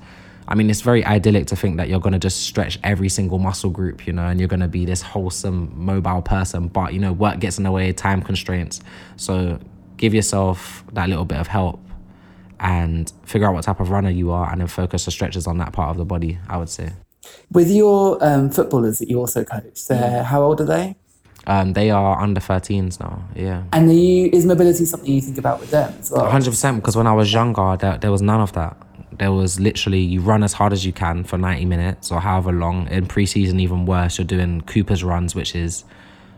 I 0.46 0.54
mean 0.54 0.68
it's 0.68 0.82
very 0.82 1.04
idyllic 1.04 1.46
to 1.46 1.56
think 1.56 1.76
that 1.78 1.88
you're 1.88 2.00
to 2.00 2.18
just 2.18 2.42
stretch 2.42 2.78
every 2.82 3.08
single 3.08 3.38
muscle 3.38 3.70
group 3.70 4.06
you 4.06 4.12
know 4.12 4.26
and 4.26 4.38
you're 4.38 4.48
to 4.48 4.68
be 4.68 4.84
this 4.84 5.02
wholesome 5.02 5.72
mobile 5.74 6.22
person 6.22 6.68
but 6.68 6.92
you 6.92 6.98
know 6.98 7.12
work 7.12 7.38
gets 7.38 7.58
in 7.58 7.64
the 7.64 7.70
way 7.70 7.92
time 7.92 8.22
constraints 8.22 8.80
so 9.16 9.58
give 9.96 10.12
yourself 10.12 10.84
that 10.92 11.08
little 11.08 11.24
bit 11.24 11.38
of 11.38 11.46
help 11.46 11.80
and 12.60 13.12
figure 13.24 13.46
out 13.46 13.54
what 13.54 13.64
type 13.64 13.80
of 13.80 13.90
runner 13.90 14.10
you 14.10 14.30
are 14.30 14.50
and 14.50 14.60
then 14.60 14.68
focus 14.68 15.04
the 15.04 15.10
stretches 15.10 15.46
on 15.46 15.58
that 15.58 15.72
part 15.72 15.90
of 15.90 15.96
the 15.96 16.04
body 16.04 16.38
I 16.48 16.56
would 16.56 16.68
say 16.68 16.92
With 17.52 17.70
your 17.70 18.22
um, 18.24 18.50
footballers 18.50 18.98
that 18.98 19.08
you 19.08 19.18
also 19.18 19.44
coach, 19.44 19.86
they're 19.86 20.22
how 20.24 20.42
old 20.42 20.60
are 20.60 20.64
they? 20.66 20.96
um, 21.46 21.74
they 21.74 21.90
are 21.90 22.18
under 22.22 22.40
13s 22.40 22.98
now 23.00 23.22
yeah 23.36 23.62
And 23.72 23.90
are 23.90 23.92
you, 23.92 24.30
is 24.32 24.46
mobility 24.46 24.86
something 24.86 25.12
you 25.12 25.20
think 25.20 25.36
about 25.36 25.60
with 25.60 25.70
them 25.70 25.92
as 26.00 26.10
well? 26.10 26.24
hundred 26.30 26.50
percent. 26.50 26.76
Because 26.78 26.96
when 26.96 27.06
I 27.06 27.12
was 27.12 27.32
younger, 27.34 27.76
there, 27.76 27.98
there 27.98 28.10
was 28.10 28.22
none 28.22 28.40
of 28.40 28.52
that. 28.54 28.76
There 29.18 29.30
was 29.30 29.60
literally 29.60 30.00
you 30.00 30.20
run 30.22 30.42
as 30.42 30.54
hard 30.54 30.72
as 30.72 30.86
you 30.86 30.92
can 30.92 31.22
for 31.22 31.36
ninety 31.38 31.66
minutes 31.66 32.10
or 32.10 32.20
however 32.20 32.50
long. 32.50 32.88
In 32.88 33.06
preseason, 33.06 33.60
even 33.60 33.84
worse, 33.84 34.16
you're 34.18 34.24
doing 34.26 34.62
Cooper's 34.62 35.04
runs, 35.04 35.34
which 35.34 35.54
is 35.54 35.84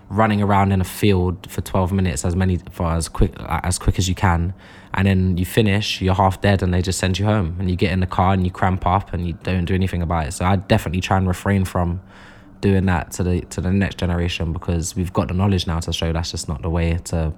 running 0.09 0.41
around 0.43 0.73
in 0.73 0.81
a 0.81 0.85
field 0.85 1.51
for 1.51 1.61
twelve 1.61 1.93
minutes 1.93 2.25
as 2.25 2.37
many 2.37 2.59
for 2.71 2.87
as 2.87 3.09
quick 3.09 3.35
as 3.39 3.79
quick 3.79 3.99
as 3.99 4.09
you 4.09 4.15
can, 4.15 4.55
and 4.95 5.07
then 5.07 5.37
you 5.37 5.45
finish. 5.45 6.01
You're 6.01 6.15
half 6.15 6.41
dead, 6.41 6.63
and 6.63 6.73
they 6.73 6.83
just 6.83 6.99
send 6.99 7.19
you 7.19 7.27
home. 7.27 7.57
And 7.59 7.71
you 7.71 7.77
get 7.77 7.93
in 7.93 8.01
the 8.01 8.07
car 8.07 8.33
and 8.33 8.45
you 8.45 8.51
cramp 8.51 8.87
up, 8.87 9.13
and 9.13 9.27
you 9.27 9.35
don't 9.43 9.65
do 9.65 9.75
anything 9.75 10.03
about 10.03 10.27
it. 10.27 10.33
So 10.33 10.45
I 10.45 10.57
definitely 10.57 11.01
try 11.01 11.17
and 11.17 11.27
refrain 11.27 11.65
from 11.65 12.01
doing 12.61 12.87
that 12.87 13.13
to 13.13 13.23
the 13.23 13.41
to 13.43 13.61
the 13.61 13.71
next 13.71 13.99
generation 13.99 14.53
because 14.53 14.97
we've 14.97 15.13
got 15.13 15.29
the 15.29 15.35
knowledge 15.35 15.67
now 15.67 15.81
to 15.81 15.93
show 15.93 16.13
that's 16.13 16.31
just 16.31 16.49
not 16.49 16.63
the 16.63 16.71
way 16.71 16.99
to 17.05 17.33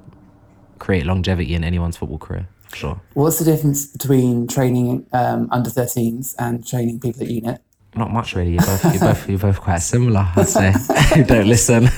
create 0.79 1.07
longevity 1.07 1.55
in 1.55 1.65
anyone's 1.65 1.97
football 1.97 2.19
career. 2.19 2.49
Sure. 2.73 3.01
What's 3.15 3.39
the 3.39 3.45
difference 3.45 3.87
between 3.87 4.47
training 4.47 5.07
um, 5.13 5.49
under 5.51 5.71
13s 5.71 6.35
and 6.39 6.67
training 6.67 7.01
people 7.01 7.23
at 7.23 7.29
unit? 7.29 7.63
Not 7.99 8.13
much 8.13 8.37
really. 8.37 8.53
You're 8.53 8.63
both 8.65 8.85
you're 8.85 9.01
both 9.01 9.29
you're 9.29 9.39
both 9.41 9.61
quite 9.61 9.79
similar, 9.79 10.29
I'd 10.37 10.49
say. 10.49 10.73
you 11.17 11.25
don't 11.25 11.49
listen. 11.49 11.89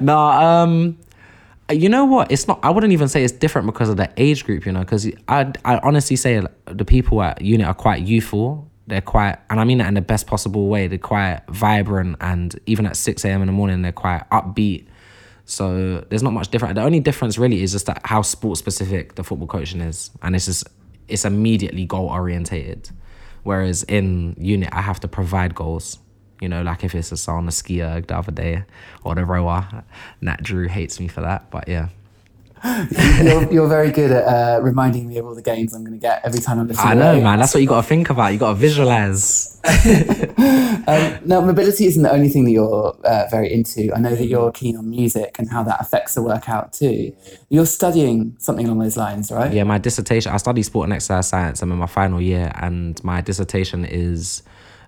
no, 0.04 0.18
um 0.18 0.98
you 1.70 1.88
know 1.88 2.04
what? 2.04 2.32
It's 2.32 2.48
not 2.48 2.58
I 2.64 2.70
wouldn't 2.70 2.92
even 2.92 3.06
say 3.06 3.22
it's 3.22 3.32
different 3.32 3.66
because 3.66 3.88
of 3.88 3.96
the 3.96 4.10
age 4.16 4.44
group, 4.44 4.66
you 4.66 4.72
know, 4.72 4.80
because 4.80 5.08
I 5.28 5.52
I 5.64 5.78
honestly 5.78 6.16
say 6.16 6.42
the 6.64 6.84
people 6.84 7.22
at 7.22 7.40
unit 7.40 7.68
are 7.68 7.74
quite 7.74 8.02
youthful. 8.02 8.68
They're 8.88 9.00
quite 9.00 9.38
and 9.48 9.60
I 9.60 9.64
mean 9.64 9.78
that 9.78 9.86
in 9.86 9.94
the 9.94 10.00
best 10.00 10.26
possible 10.26 10.66
way. 10.66 10.88
They're 10.88 10.98
quite 10.98 11.42
vibrant 11.48 12.16
and 12.20 12.58
even 12.66 12.84
at 12.84 12.96
six 12.96 13.24
AM 13.24 13.42
in 13.42 13.46
the 13.46 13.52
morning 13.52 13.82
they're 13.82 13.92
quite 13.92 14.28
upbeat. 14.30 14.86
So 15.44 16.04
there's 16.08 16.24
not 16.24 16.32
much 16.32 16.48
different. 16.50 16.74
The 16.74 16.82
only 16.82 16.98
difference 16.98 17.38
really 17.38 17.62
is 17.62 17.70
just 17.70 17.86
that 17.86 18.00
how 18.04 18.22
sport 18.22 18.58
specific 18.58 19.14
the 19.14 19.22
football 19.22 19.46
coaching 19.46 19.80
is. 19.80 20.10
And 20.20 20.34
it's 20.34 20.46
just 20.46 20.66
it's 21.06 21.24
immediately 21.24 21.86
goal 21.86 22.08
orientated. 22.08 22.90
Whereas 23.46 23.84
in 23.84 24.34
unit, 24.40 24.70
I 24.72 24.80
have 24.80 24.98
to 25.00 25.08
provide 25.08 25.54
goals. 25.54 26.00
You 26.40 26.48
know, 26.48 26.62
like 26.62 26.82
if 26.82 26.96
it's 26.96 27.12
a 27.28 27.30
on 27.30 27.46
the 27.46 27.52
ski 27.52 27.80
erg 27.80 28.08
the 28.08 28.16
other 28.18 28.32
day 28.32 28.64
or 29.04 29.14
the 29.14 29.24
rower. 29.24 29.84
Nat 30.20 30.42
Drew 30.42 30.66
hates 30.66 30.98
me 30.98 31.06
for 31.06 31.20
that, 31.20 31.48
but 31.52 31.68
yeah. 31.68 31.90
you're, 33.22 33.52
you're 33.52 33.68
very 33.68 33.90
good 33.90 34.10
at 34.10 34.24
uh, 34.24 34.60
reminding 34.62 35.08
me 35.08 35.18
of 35.18 35.26
all 35.26 35.34
the 35.34 35.42
games 35.42 35.74
I'm 35.74 35.82
going 35.82 35.98
to 35.98 35.98
get 35.98 36.22
every 36.24 36.40
time 36.40 36.58
I'm 36.58 36.68
listening. 36.68 36.88
I 36.88 36.94
know, 36.94 37.20
man. 37.20 37.38
That's 37.38 37.54
what 37.54 37.60
you 37.60 37.68
got 37.68 37.82
to 37.82 37.88
think 37.88 38.10
about. 38.10 38.32
You 38.32 38.38
got 38.38 38.50
to 38.50 38.54
visualize. 38.54 39.60
Um, 40.88 41.18
now, 41.24 41.40
mobility 41.40 41.86
isn't 41.86 42.02
the 42.02 42.12
only 42.12 42.28
thing 42.28 42.44
that 42.44 42.52
you're 42.52 42.96
uh, 43.04 43.24
very 43.28 43.52
into. 43.52 43.92
I 43.92 43.98
know 43.98 44.14
that 44.14 44.26
you're 44.26 44.52
keen 44.52 44.76
on 44.76 44.88
music 44.88 45.36
and 45.38 45.50
how 45.50 45.64
that 45.64 45.80
affects 45.80 46.14
the 46.14 46.22
workout 46.22 46.72
too. 46.72 47.12
You're 47.48 47.66
studying 47.66 48.36
something 48.38 48.66
along 48.66 48.78
those 48.78 48.96
lines, 48.96 49.32
right? 49.32 49.52
Yeah, 49.52 49.64
my 49.64 49.78
dissertation. 49.78 50.32
I 50.32 50.36
study 50.36 50.62
sport 50.62 50.84
and 50.84 50.92
exercise 50.92 51.28
science. 51.28 51.60
I'm 51.60 51.72
in 51.72 51.78
my 51.78 51.86
final 51.86 52.20
year, 52.20 52.52
and 52.54 53.02
my 53.02 53.20
dissertation 53.20 53.84
is 53.84 54.44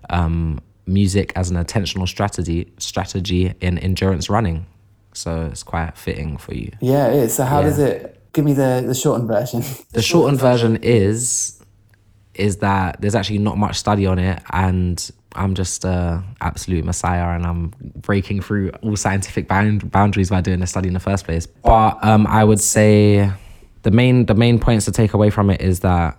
um, 0.09 0.61
music 0.85 1.33
as 1.35 1.49
an 1.49 1.57
attentional 1.57 2.07
strategy 2.07 2.71
strategy 2.77 3.53
in 3.59 3.77
endurance 3.77 4.29
running. 4.29 4.65
So 5.13 5.45
it's 5.51 5.63
quite 5.63 5.97
fitting 5.97 6.37
for 6.37 6.53
you. 6.53 6.71
Yeah, 6.81 7.07
it 7.07 7.15
is. 7.23 7.33
So, 7.35 7.43
how 7.45 7.59
Yeah. 7.59 7.65
does 7.65 7.79
it? 7.79 8.15
Give 8.33 8.45
me 8.45 8.53
the, 8.53 8.83
the 8.85 8.93
shortened 8.93 9.27
version. 9.27 9.63
The 9.91 10.01
shortened 10.01 10.39
version 10.39 10.77
is 10.81 11.55
is 12.35 12.57
that 12.57 13.01
there's 13.01 13.15
actually 13.15 13.39
not 13.39 13.57
much 13.57 13.75
study 13.77 14.05
on 14.05 14.17
it, 14.19 14.41
and 14.53 15.11
I'm 15.35 15.55
just 15.55 15.83
a 15.83 16.23
absolute 16.39 16.85
messiah, 16.85 17.35
and 17.35 17.45
I'm 17.45 17.73
breaking 17.95 18.41
through 18.41 18.69
all 18.81 18.95
scientific 18.95 19.47
bound- 19.47 19.91
boundaries 19.91 20.29
by 20.29 20.39
doing 20.41 20.59
the 20.59 20.67
study 20.67 20.87
in 20.87 20.93
the 20.93 20.99
first 21.01 21.25
place. 21.25 21.45
But 21.47 21.97
um, 22.03 22.25
I 22.27 22.43
would 22.43 22.61
say 22.61 23.29
the 23.81 23.91
main 23.91 24.25
the 24.27 24.35
main 24.35 24.59
points 24.59 24.85
to 24.85 24.91
take 24.91 25.13
away 25.13 25.29
from 25.31 25.49
it 25.49 25.59
is 25.61 25.79
that 25.81 26.17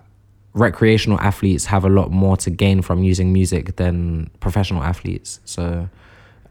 recreational 0.53 1.17
athletes 1.21 1.65
have 1.65 1.85
a 1.85 1.89
lot 1.89 2.11
more 2.11 2.35
to 2.37 2.49
gain 2.49 2.81
from 2.81 3.03
using 3.03 3.31
music 3.31 3.77
than 3.77 4.29
professional 4.41 4.83
athletes. 4.83 5.39
So, 5.45 5.89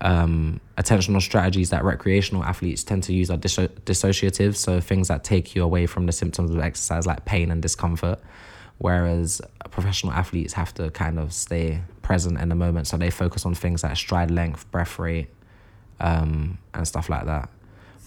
um, 0.01 0.61
attentional 0.77 1.21
strategies 1.21 1.71
that 1.71 1.85
recreational 1.85 2.43
athletes 2.45 2.83
tend 2.83 3.03
to 3.05 3.13
use 3.13 3.31
are 3.31 3.37
disso- 3.37 3.69
dissociative, 3.85 4.57
so 4.57 4.81
things 4.81 5.09
that 5.09 5.25
take 5.25 5.55
you 5.55 5.63
away 5.63 5.87
from 5.87 6.07
the 6.07 6.13
symptoms 6.13 6.51
of 6.51 6.59
exercise, 6.61 7.07
like 7.07 7.25
pain 7.25 7.51
and 7.51 7.61
discomfort. 7.61 8.19
Whereas 8.79 9.43
professional 9.71 10.13
athletes 10.13 10.55
have 10.55 10.73
to 10.75 10.91
kind 10.91 11.19
of 11.19 11.35
stay 11.35 11.83
present 12.01 12.41
in 12.41 12.49
the 12.49 12.55
moment, 12.55 12.87
so 12.87 12.97
they 12.97 13.11
focus 13.11 13.45
on 13.45 13.55
things 13.55 13.83
like 13.83 13.97
stride 13.97 14.31
length, 14.31 14.71
breath 14.71 14.99
rate, 14.99 15.29
um, 16.01 16.57
and 16.73 16.89
stuff 16.89 17.11
like 17.11 17.27
that. 17.27 17.51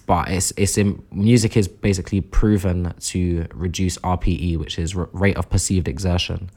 But 0.06 0.30
it's 0.30 0.52
it's 0.58 0.78
in 0.78 1.04
music 1.12 1.56
is 1.56 1.68
basically 1.68 2.22
proven 2.22 2.94
to 3.00 3.46
reduce 3.54 3.98
RPE, 4.00 4.58
which 4.58 4.80
is 4.80 4.96
rate 4.96 5.38
of 5.38 5.50
perceived 5.50 5.88
exertion. 5.88 6.50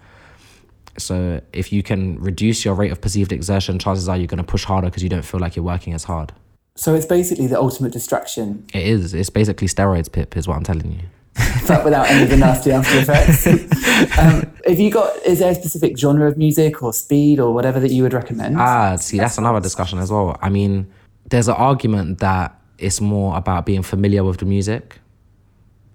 So 0.99 1.41
if 1.53 1.73
you 1.73 1.83
can 1.83 2.19
reduce 2.21 2.65
your 2.65 2.75
rate 2.75 2.93
of 2.93 3.01
perceived 3.01 3.33
exertion, 3.33 3.79
chances 3.79 4.09
are 4.09 4.17
you're 4.17 4.27
going 4.27 4.39
to 4.39 4.45
push 4.45 4.65
harder 4.65 4.89
because 4.89 5.03
you 5.03 5.09
don't 5.09 5.25
feel 5.25 5.41
like 5.41 5.57
you're 5.57 5.65
working 5.65 5.93
as 5.93 6.05
hard. 6.05 6.33
So 6.75 6.95
it's 6.95 7.07
basically 7.07 7.47
the 7.47 7.59
ultimate 7.59 7.93
distraction, 7.93 8.67
It 8.75 8.87
is. 8.87 9.15
It's 9.15 9.31
basically 9.31 9.67
steroids, 9.67 10.13
Pip, 10.13 10.37
is 10.37 10.47
what 10.47 10.57
I'm 10.57 10.65
telling 10.65 10.93
you. 10.93 11.01
but 11.69 11.85
without 11.85 12.09
any 12.09 12.25
of 12.25 12.31
the 12.31 12.37
nasty 12.37 12.71
after 12.73 12.99
effects. 12.99 13.47
um, 14.19 14.51
have 14.67 14.79
you 14.79 14.91
got? 14.91 15.15
Is 15.27 15.41
there 15.41 15.51
a 15.51 15.55
specific 15.55 15.99
genre 15.99 16.29
of 16.29 16.39
music 16.39 16.83
or 16.83 16.93
speed 16.93 17.41
or 17.41 17.53
whatever 17.53 17.79
that 17.81 17.91
you 17.91 18.03
would 18.03 18.15
recommend? 18.15 18.57
Ah, 18.59 18.97
see, 18.97 19.19
that's 19.19 19.37
another 19.37 19.61
discussion 19.61 19.99
as 19.99 20.11
well. 20.11 20.39
I 20.41 20.49
mean, 20.49 20.91
there's 21.29 21.49
an 21.49 21.55
argument 21.55 22.21
that 22.21 22.59
it's 22.79 23.01
more 23.01 23.37
about 23.37 23.67
being 23.67 23.83
familiar 23.83 24.25
with 24.25 24.39
the 24.39 24.47
music 24.47 24.99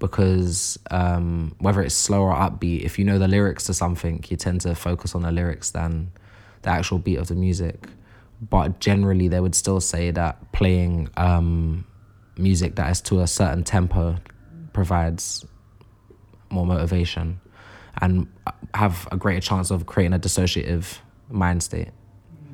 because 0.01 0.79
um, 0.89 1.55
whether 1.59 1.81
it's 1.81 1.95
slow 1.95 2.23
or 2.23 2.33
upbeat, 2.33 2.81
if 2.81 2.97
you 2.99 3.05
know 3.05 3.19
the 3.19 3.27
lyrics 3.27 3.67
to 3.67 3.73
something, 3.73 4.25
you 4.27 4.35
tend 4.35 4.59
to 4.61 4.73
focus 4.75 5.13
on 5.15 5.21
the 5.21 5.31
lyrics 5.31 5.69
than 5.69 6.11
the 6.63 6.71
actual 6.71 6.97
beat 6.97 7.17
of 7.17 7.27
the 7.27 7.35
music. 7.35 7.87
But 8.41 8.79
generally, 8.79 9.27
they 9.27 9.39
would 9.39 9.53
still 9.53 9.79
say 9.79 10.09
that 10.09 10.51
playing 10.53 11.09
um, 11.15 11.85
music 12.35 12.75
that 12.75 12.89
is 12.89 12.99
to 13.01 13.21
a 13.21 13.27
certain 13.27 13.63
tempo 13.63 14.17
provides 14.73 15.45
more 16.49 16.65
motivation 16.65 17.39
and 18.01 18.27
have 18.73 19.07
a 19.11 19.17
greater 19.17 19.39
chance 19.41 19.69
of 19.69 19.85
creating 19.85 20.13
a 20.13 20.19
dissociative 20.19 20.97
mind 21.29 21.61
state 21.61 21.91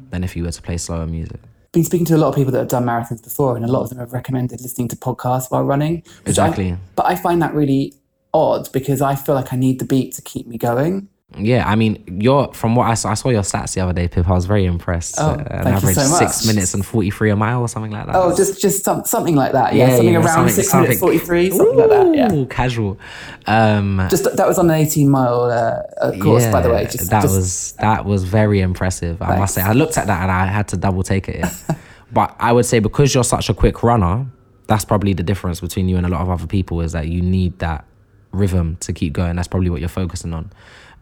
than 0.10 0.26
if 0.26 0.36
you 0.36 0.44
were 0.44 0.52
to 0.52 0.62
play 0.62 0.78
slower 0.78 1.08
music. 1.08 1.40
Been 1.72 1.84
speaking 1.84 2.06
to 2.06 2.16
a 2.16 2.18
lot 2.18 2.30
of 2.30 2.36
people 2.36 2.52
that 2.54 2.60
have 2.60 2.68
done 2.68 2.86
marathons 2.86 3.24
before, 3.24 3.56
and 3.56 3.66
a 3.66 3.68
lot 3.68 3.82
of 3.82 3.90
them 3.90 4.00
have 4.00 4.14
recommended 4.14 4.62
listening 4.62 4.88
to 4.90 4.96
podcasts 4.96 5.52
while 5.52 5.64
running. 5.64 5.98
which 6.24 6.40
I- 6.40 6.48
Exactly. 6.48 6.78
but 6.96 7.06
I 7.06 7.16
find 7.16 7.42
that 7.42 7.54
really 7.54 7.94
odd 8.34 8.72
because 8.72 9.02
I 9.02 9.16
feel 9.16 9.36
like 9.36 9.52
I 9.54 9.56
need 9.56 9.80
the 9.80 9.86
beat 9.86 10.14
to 10.16 10.22
keep 10.22 10.48
me 10.48 10.58
going. 10.58 11.08
Yeah, 11.38 11.68
I 11.70 11.76
mean, 11.76 12.02
you're 12.22 12.54
from 12.54 12.76
what 12.78 12.88
I 12.90 12.94
saw. 12.94 13.10
I 13.10 13.14
saw 13.16 13.30
your 13.30 13.42
stats 13.42 13.74
the 13.76 13.82
other 13.82 13.92
day, 13.92 14.08
Pip. 14.08 14.30
I 14.30 14.32
was 14.34 14.46
very 14.46 14.64
impressed. 14.64 15.16
Oh, 15.20 15.32
Uh, 15.32 15.36
thank 15.36 15.50
an 15.52 15.68
you 15.68 15.74
average 15.74 15.96
so 15.96 16.10
much. 16.10 16.20
six 16.20 16.48
minutes 16.48 16.74
and 16.74 16.86
forty 16.86 17.12
three 17.12 17.30
a 17.32 17.36
mile 17.36 17.60
or 17.60 17.68
something 17.68 17.92
like 17.92 18.06
that. 18.06 18.16
Oh, 18.16 18.34
just 18.36 18.62
just 18.62 18.86
some, 18.86 19.04
something 19.04 19.36
like 19.36 19.52
that. 19.52 19.76
Yeah, 19.76 19.88
Yeah, 19.90 19.96
something 19.98 20.14
yeah, 20.14 20.20
around 20.20 20.28
something- 20.30 20.54
six 20.56 20.70
something- 20.70 20.84
minutes 20.84 21.02
forty 21.02 21.18
three, 21.20 21.52
something 21.52 21.78
like 21.78 21.90
that. 21.90 22.16
Yeah. 22.16 22.32
Ooh, 22.34 22.46
casual. 22.46 22.98
Um, 23.46 24.08
Just 24.10 24.24
that 24.38 24.48
was 24.48 24.58
on 24.58 24.70
an 24.70 24.78
eighteen 24.78 25.10
mile 25.10 25.42
uh, 25.52 25.82
uh, 26.02 26.18
course, 26.18 26.48
by 26.48 26.62
the 26.62 26.70
way. 26.70 26.86
Just, 26.90 27.10
that 27.10 27.24
just- 27.24 27.36
was 27.36 27.72
that 27.82 28.06
was 28.06 28.24
very 28.24 28.62
impressive. 28.62 29.22
I 29.22 29.38
must 29.38 29.54
say, 29.54 29.62
I 29.62 29.74
looked 29.74 29.98
at 29.98 30.08
that 30.08 30.22
and 30.24 30.32
I 30.32 30.46
had 30.46 30.70
to 30.70 30.78
double 30.78 31.04
take 31.04 31.28
it. 31.28 31.46
but 32.14 32.38
I 32.40 32.54
would 32.54 32.66
say 32.66 32.80
because 32.80 33.14
you're 33.14 33.26
such 33.26 33.50
a 33.50 33.54
quick 33.54 33.84
runner, 33.84 34.26
that's 34.68 34.86
probably 34.86 35.12
the 35.12 35.24
difference 35.24 35.60
between 35.60 35.90
you 35.90 35.98
and 35.98 36.06
a 36.06 36.10
lot 36.10 36.22
of 36.22 36.30
other 36.30 36.48
people 36.48 36.80
is 36.80 36.94
that 36.94 37.10
you 37.10 37.22
need 37.22 37.60
that 37.60 37.84
rhythm 38.32 38.78
to 38.80 38.94
keep 38.94 39.12
going. 39.12 39.36
That's 39.36 39.50
probably 39.50 39.70
what 39.70 39.82
you're 39.82 39.90
focusing 39.90 40.34
on. 40.34 40.52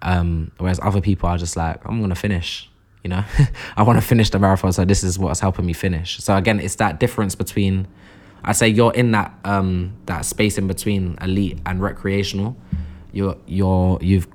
Um, 0.02 0.52
whereas 0.58 0.80
other 0.82 1.02
people 1.02 1.30
are 1.30 1.38
just 1.38 1.56
like, 1.56 1.86
I'm 1.86 2.02
gonna 2.02 2.16
finish. 2.16 2.70
You 3.04 3.10
know, 3.10 3.24
I 3.78 3.84
want 3.84 4.00
to 4.00 4.06
finish 4.06 4.32
the 4.32 4.40
marathon, 4.40 4.74
so 4.74 4.84
this 4.84 5.04
is 5.04 5.20
what's 5.20 5.40
helping 5.40 5.66
me 5.66 5.74
finish. 5.74 6.18
So 6.18 6.36
again, 6.36 6.60
it's 6.60 6.76
that 6.76 7.00
difference 7.00 7.36
between. 7.36 7.88
I 8.44 8.52
say 8.52 8.68
you're 8.68 8.94
in 8.94 9.12
that 9.12 9.34
um 9.44 9.94
that 10.06 10.26
space 10.26 10.58
in 10.58 10.68
between 10.68 11.18
elite 11.22 11.60
and 11.66 11.82
recreational. 11.82 12.56
You're 13.12 13.38
you're 13.48 14.00
you've 14.02 14.28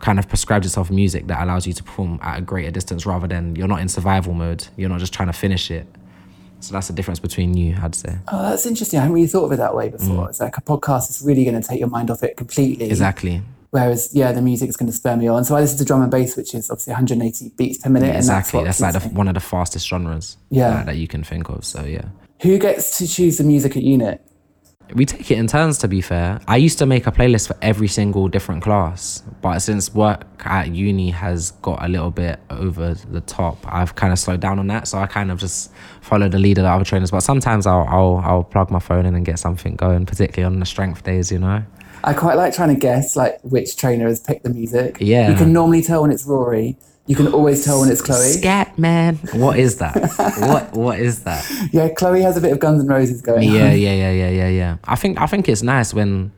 kind 0.00 0.18
of 0.18 0.28
prescribed 0.28 0.64
yourself 0.64 0.90
music 0.90 1.26
that 1.26 1.42
allows 1.42 1.66
you 1.66 1.72
to 1.74 1.84
perform 1.84 2.18
at 2.22 2.38
a 2.38 2.42
greater 2.42 2.70
distance 2.70 3.04
rather 3.06 3.26
than 3.26 3.54
you're 3.54 3.68
not 3.68 3.80
in 3.80 3.88
survival 3.88 4.34
mode. 4.34 4.66
You're 4.76 4.88
not 4.88 4.98
just 4.98 5.12
trying 5.12 5.28
to 5.28 5.34
finish 5.34 5.70
it. 5.70 5.86
So 6.60 6.74
that's 6.74 6.88
the 6.88 6.92
difference 6.92 7.18
between 7.18 7.56
you, 7.56 7.76
I'd 7.82 7.94
say. 7.94 8.18
oh, 8.28 8.50
that's 8.50 8.66
interesting. 8.66 8.98
I 8.98 9.02
haven't 9.02 9.14
really 9.14 9.26
thought 9.26 9.44
of 9.44 9.52
it 9.52 9.56
that 9.56 9.74
way 9.74 9.88
before. 9.88 10.26
Mm. 10.26 10.28
It's 10.28 10.40
like 10.40 10.58
a 10.58 10.60
podcast 10.60 11.08
is 11.08 11.22
really 11.22 11.44
going 11.44 11.60
to 11.60 11.66
take 11.66 11.80
your 11.80 11.88
mind 11.88 12.10
off 12.10 12.22
it 12.22 12.36
completely. 12.36 12.86
Exactly. 12.86 13.42
Whereas, 13.70 14.10
yeah, 14.12 14.32
the 14.32 14.42
music 14.42 14.68
is 14.68 14.76
going 14.76 14.90
to 14.90 14.96
spur 14.96 15.14
me 15.16 15.28
on. 15.28 15.44
So 15.44 15.54
I 15.54 15.60
listen 15.60 15.78
to 15.78 15.84
drum 15.84 16.02
and 16.02 16.10
bass, 16.10 16.36
which 16.36 16.54
is 16.54 16.70
obviously 16.70 16.90
180 16.92 17.50
beats 17.56 17.78
per 17.78 17.88
minute. 17.88 18.16
exactly. 18.16 18.58
And 18.60 18.66
That's, 18.68 18.78
that's, 18.78 18.94
like 18.94 19.02
the, 19.04 19.08
one 19.10 19.28
of 19.28 19.34
the 19.34 19.40
fastest 19.40 19.86
genres 19.88 20.36
Yeah. 20.50 20.70
that, 20.70 20.86
that 20.86 20.96
you 20.96 21.06
can 21.06 21.22
think 21.22 21.48
of. 21.48 21.64
So 21.64 21.84
yeah. 21.84 22.06
Who 22.42 22.58
gets 22.58 22.98
to 22.98 23.06
choose 23.06 23.38
the 23.38 23.44
music 23.44 23.76
at 23.76 23.82
unit? 23.84 24.26
We 24.92 25.06
take 25.06 25.30
it 25.30 25.38
in 25.38 25.46
turns 25.46 25.78
to 25.78 25.88
be 25.88 26.00
fair. 26.00 26.40
I 26.48 26.56
used 26.56 26.78
to 26.78 26.86
make 26.86 27.06
a 27.06 27.12
playlist 27.12 27.46
for 27.46 27.56
every 27.62 27.86
single 27.86 28.26
different 28.26 28.64
class, 28.64 29.22
but 29.40 29.60
since 29.60 29.94
work 29.94 30.24
at 30.44 30.74
uni 30.74 31.10
has 31.10 31.52
got 31.62 31.84
a 31.84 31.86
little 31.86 32.10
bit 32.10 32.40
over 32.50 32.94
the 32.94 33.20
top, 33.20 33.56
I've 33.72 33.94
kind 33.94 34.12
of 34.12 34.18
slowed 34.18 34.40
down 34.40 34.58
on 34.58 34.66
that. 34.66 34.88
So 34.88 34.98
I 34.98 35.06
kind 35.06 35.30
of 35.30 35.38
just 35.38 35.70
follow 36.00 36.28
the 36.28 36.40
lead 36.40 36.58
of 36.58 36.64
the 36.64 36.70
other 36.70 36.84
trainers. 36.84 37.12
But 37.12 37.20
sometimes 37.20 37.66
I'll 37.68 37.86
I'll 37.88 38.16
I'll 38.24 38.42
plug 38.42 38.72
my 38.72 38.80
phone 38.80 39.06
in 39.06 39.14
and 39.14 39.24
get 39.24 39.38
something 39.38 39.76
going, 39.76 40.06
particularly 40.06 40.52
on 40.52 40.58
the 40.58 40.66
strength 40.66 41.04
days, 41.04 41.30
you 41.30 41.38
know. 41.38 41.62
I 42.02 42.14
quite 42.14 42.34
like 42.34 42.54
trying 42.54 42.74
to 42.74 42.80
guess 42.80 43.16
like 43.16 43.40
which 43.42 43.76
trainer 43.76 44.06
has 44.06 44.20
picked 44.20 44.44
the 44.44 44.50
music. 44.50 44.96
Yeah. 45.00 45.30
You 45.30 45.36
can 45.36 45.52
normally 45.52 45.82
tell 45.82 46.02
when 46.02 46.10
it's 46.10 46.26
Rory. 46.26 46.76
You 47.06 47.16
can 47.16 47.28
always 47.28 47.64
tell 47.64 47.80
when 47.80 47.90
it's 47.90 48.00
Chloe. 48.00 48.28
Scat 48.28 48.78
man. 48.78 49.16
What 49.32 49.58
is 49.58 49.78
that? 49.78 49.96
what 50.38 50.72
what 50.72 51.00
is 51.00 51.24
that? 51.24 51.44
Yeah, 51.72 51.88
Chloe 51.88 52.22
has 52.22 52.36
a 52.36 52.40
bit 52.40 52.52
of 52.52 52.60
Guns 52.60 52.82
N' 52.82 52.88
Roses 52.88 53.20
going. 53.20 53.42
Yeah, 53.42 53.70
on. 53.70 53.70
yeah, 53.70 53.94
yeah, 53.94 54.12
yeah, 54.12 54.30
yeah, 54.30 54.48
yeah. 54.48 54.76
I 54.84 54.96
think 54.96 55.20
I 55.20 55.26
think 55.26 55.48
it's 55.48 55.62
nice 55.62 55.92
when 55.92 56.32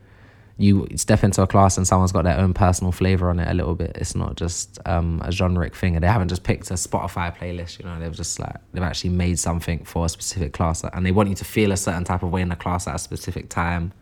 you 0.57 0.87
step 0.95 1.23
into 1.23 1.41
a 1.41 1.47
class 1.47 1.77
and 1.77 1.87
someone's 1.87 2.11
got 2.11 2.23
their 2.23 2.37
own 2.37 2.53
personal 2.53 2.91
flavor 2.91 3.29
on 3.29 3.39
it 3.39 3.49
a 3.49 3.53
little 3.53 3.75
bit. 3.75 3.91
It's 3.95 4.15
not 4.15 4.35
just 4.35 4.79
um, 4.85 5.21
a 5.23 5.31
generic 5.31 5.75
thing, 5.75 5.95
and 5.95 6.03
they 6.03 6.07
haven't 6.07 6.29
just 6.29 6.43
picked 6.43 6.71
a 6.71 6.75
Spotify 6.75 7.35
playlist. 7.35 7.79
You 7.79 7.85
know, 7.85 7.99
they've 7.99 8.15
just 8.15 8.39
like 8.39 8.55
they've 8.71 8.83
actually 8.83 9.11
made 9.11 9.39
something 9.39 9.83
for 9.83 10.05
a 10.05 10.09
specific 10.09 10.53
class, 10.53 10.83
and 10.83 11.05
they 11.05 11.11
want 11.11 11.29
you 11.29 11.35
to 11.35 11.45
feel 11.45 11.71
a 11.71 11.77
certain 11.77 12.03
type 12.03 12.23
of 12.23 12.31
way 12.31 12.41
in 12.41 12.49
the 12.49 12.55
class 12.55 12.87
at 12.87 12.95
a 12.95 12.99
specific 12.99 13.49
time. 13.49 13.93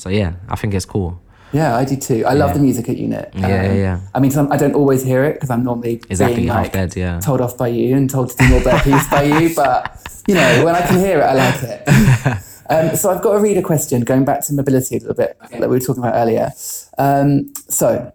So 0.00 0.08
yeah, 0.08 0.32
I 0.48 0.56
think 0.56 0.72
it's 0.72 0.86
cool. 0.86 1.20
Yeah, 1.52 1.76
I 1.76 1.84
do 1.84 1.94
too. 1.94 2.24
I 2.24 2.32
love 2.32 2.54
the 2.54 2.60
music 2.60 2.88
at 2.88 2.96
unit. 2.96 3.28
Yeah, 3.34 3.48
yeah, 3.48 3.72
yeah. 3.74 4.00
I 4.14 4.20
mean, 4.20 4.30
some, 4.30 4.50
I 4.50 4.56
don't 4.56 4.74
always 4.74 5.02
hear 5.02 5.24
it 5.24 5.34
because 5.34 5.50
I'm 5.50 5.62
normally 5.62 6.00
Exactly, 6.08 6.36
being 6.36 6.48
half 6.48 6.62
like 6.64 6.72
dead, 6.72 6.96
yeah. 6.96 7.20
told 7.20 7.42
off 7.42 7.58
by 7.58 7.68
you 7.68 7.94
and 7.94 8.08
told 8.08 8.30
to 8.30 8.36
do 8.36 8.48
more 8.48 8.60
burpees 8.60 9.10
by 9.10 9.24
you. 9.24 9.54
But 9.60 10.22
you 10.26 10.36
know, 10.36 10.64
when 10.64 10.74
I 10.74 10.86
can 10.86 10.98
hear 10.98 11.18
it, 11.18 11.24
I 11.24 11.34
like 11.34 11.62
it. 11.62 11.82
um, 12.70 12.96
so 12.96 13.10
I've 13.10 13.20
got 13.20 13.32
a 13.36 13.40
reader 13.40 13.60
question 13.60 14.00
going 14.02 14.24
back 14.24 14.40
to 14.46 14.54
mobility 14.54 14.96
a 14.96 15.00
little 15.00 15.14
bit 15.14 15.36
that 15.50 15.60
we 15.60 15.66
were 15.66 15.80
talking 15.80 16.02
about 16.02 16.14
earlier. 16.14 16.50
Um, 16.96 17.52
so 17.68 18.10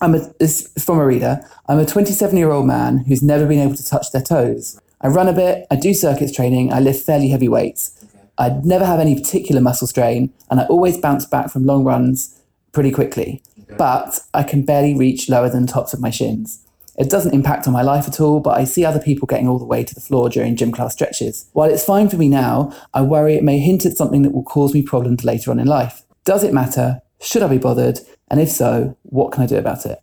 I'm 0.00 0.16
a, 0.16 0.18
this 0.40 0.72
is 0.74 0.84
from 0.84 0.98
a 0.98 1.06
reader. 1.06 1.48
I'm 1.68 1.78
a 1.78 1.86
27 1.86 2.36
year 2.36 2.50
old 2.50 2.66
man 2.66 2.98
who's 3.06 3.22
never 3.22 3.46
been 3.46 3.60
able 3.60 3.76
to 3.76 3.86
touch 3.86 4.10
their 4.10 4.22
toes. 4.22 4.80
I 5.00 5.06
run 5.08 5.28
a 5.28 5.32
bit, 5.32 5.66
I 5.70 5.76
do 5.76 5.94
circuits 5.94 6.32
training, 6.32 6.72
I 6.72 6.80
lift 6.80 7.06
fairly 7.06 7.28
heavy 7.28 7.48
weights. 7.48 8.01
I 8.38 8.60
never 8.64 8.84
have 8.84 9.00
any 9.00 9.14
particular 9.14 9.60
muscle 9.60 9.86
strain, 9.86 10.32
and 10.50 10.60
I 10.60 10.64
always 10.64 10.98
bounce 10.98 11.26
back 11.26 11.50
from 11.50 11.64
long 11.64 11.84
runs 11.84 12.40
pretty 12.72 12.90
quickly. 12.90 13.42
But 13.78 14.20
I 14.34 14.42
can 14.42 14.64
barely 14.64 14.94
reach 14.94 15.30
lower 15.30 15.48
than 15.48 15.64
the 15.64 15.72
tops 15.72 15.94
of 15.94 16.00
my 16.00 16.10
shins. 16.10 16.62
It 16.98 17.08
doesn't 17.08 17.32
impact 17.32 17.66
on 17.66 17.72
my 17.72 17.82
life 17.82 18.06
at 18.06 18.20
all, 18.20 18.40
but 18.40 18.58
I 18.58 18.64
see 18.64 18.84
other 18.84 19.00
people 19.00 19.26
getting 19.26 19.48
all 19.48 19.58
the 19.58 19.64
way 19.64 19.82
to 19.82 19.94
the 19.94 20.00
floor 20.00 20.28
during 20.28 20.56
gym 20.56 20.72
class 20.72 20.92
stretches. 20.92 21.46
While 21.52 21.70
it's 21.70 21.84
fine 21.84 22.10
for 22.10 22.16
me 22.16 22.28
now, 22.28 22.72
I 22.92 23.00
worry 23.00 23.34
it 23.34 23.42
may 23.42 23.58
hint 23.58 23.86
at 23.86 23.96
something 23.96 24.22
that 24.22 24.32
will 24.32 24.42
cause 24.42 24.74
me 24.74 24.82
problems 24.82 25.24
later 25.24 25.50
on 25.50 25.58
in 25.58 25.66
life. 25.66 26.02
Does 26.24 26.44
it 26.44 26.52
matter? 26.52 27.00
Should 27.20 27.42
I 27.42 27.48
be 27.48 27.58
bothered? 27.58 28.00
And 28.28 28.40
if 28.40 28.50
so, 28.50 28.96
what 29.04 29.32
can 29.32 29.42
I 29.42 29.46
do 29.46 29.56
about 29.56 29.86
it? 29.86 30.00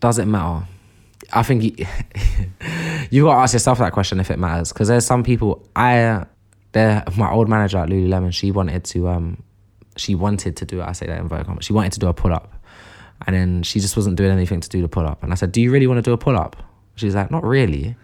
Does 0.00 0.18
it 0.18 0.26
matter? 0.26 0.66
I 1.32 1.42
think 1.42 1.62
you, 1.78 1.86
you 3.10 3.24
got 3.24 3.34
to 3.34 3.40
ask 3.40 3.52
yourself 3.52 3.78
that 3.78 3.92
question 3.92 4.18
if 4.18 4.30
it 4.30 4.38
matters, 4.38 4.72
because 4.72 4.88
there's 4.88 5.06
some 5.06 5.22
people. 5.22 5.68
I, 5.76 6.26
there, 6.78 7.04
my 7.16 7.30
old 7.30 7.48
manager 7.48 7.78
at 7.78 7.88
Lululemon, 7.88 8.32
she 8.32 8.50
wanted 8.50 8.84
to, 8.84 9.08
um, 9.08 9.42
she 9.96 10.14
wanted 10.14 10.56
to 10.56 10.64
do. 10.64 10.80
I 10.80 10.92
say 10.92 11.06
that 11.06 11.18
in 11.18 11.28
very. 11.28 11.44
She 11.60 11.72
wanted 11.72 11.92
to 11.92 11.98
do 11.98 12.06
a 12.08 12.14
pull 12.14 12.32
up, 12.32 12.54
and 13.26 13.34
then 13.34 13.62
she 13.62 13.80
just 13.80 13.96
wasn't 13.96 14.16
doing 14.16 14.30
anything 14.30 14.60
to 14.60 14.68
do 14.68 14.80
the 14.80 14.88
pull 14.88 15.06
up. 15.06 15.22
And 15.22 15.32
I 15.32 15.34
said, 15.34 15.50
"Do 15.52 15.60
you 15.60 15.70
really 15.72 15.86
want 15.86 15.98
to 15.98 16.02
do 16.02 16.12
a 16.12 16.18
pull 16.18 16.36
up?" 16.36 16.56
She's 16.94 17.14
like, 17.14 17.30
"Not 17.30 17.44
really." 17.44 17.96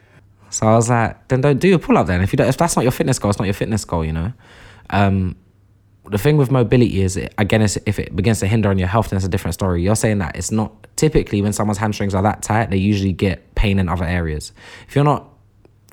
So 0.51 0.67
I 0.67 0.75
was 0.75 0.91
like, 0.91 1.29
"Then 1.29 1.41
don't 1.41 1.59
do 1.59 1.75
a 1.75 1.79
pull 1.79 1.97
up 1.97 2.07
then. 2.07 2.21
If 2.21 2.33
you 2.33 2.37
don't, 2.37 2.49
if 2.49 2.57
that's 2.57 2.77
not 2.77 2.83
your 2.83 2.93
fitness 2.93 3.19
goal, 3.19 3.31
it's 3.31 3.39
not 3.39 3.47
your 3.47 3.55
fitness 3.55 3.85
goal, 3.85 4.05
you 4.05 4.13
know." 4.13 4.33
Um, 4.91 5.37
the 6.11 6.19
thing 6.19 6.37
with 6.37 6.51
mobility 6.51 7.01
is 7.01 7.17
it, 7.17 7.33
again 7.39 7.63
if 7.63 7.99
it 7.99 8.15
begins 8.15 8.39
to 8.41 8.47
hinder 8.47 8.69
on 8.69 8.79
your 8.79 8.89
health 8.89 9.09
then 9.09 9.17
it's 9.17 9.25
a 9.25 9.29
different 9.29 9.55
story 9.55 9.83
you're 9.83 9.97
saying 9.97 10.19
that 10.19 10.37
it's 10.37 10.51
not 10.51 10.87
typically 10.97 11.41
when 11.41 11.51
someone's 11.51 11.79
hamstrings 11.79 12.15
are 12.15 12.23
that 12.23 12.43
tight 12.43 12.69
they 12.69 12.77
usually 12.77 13.13
get 13.13 13.55
pain 13.55 13.79
in 13.79 13.89
other 13.89 14.05
areas 14.05 14.53
if 14.87 14.95
you're 14.95 15.03
not 15.03 15.34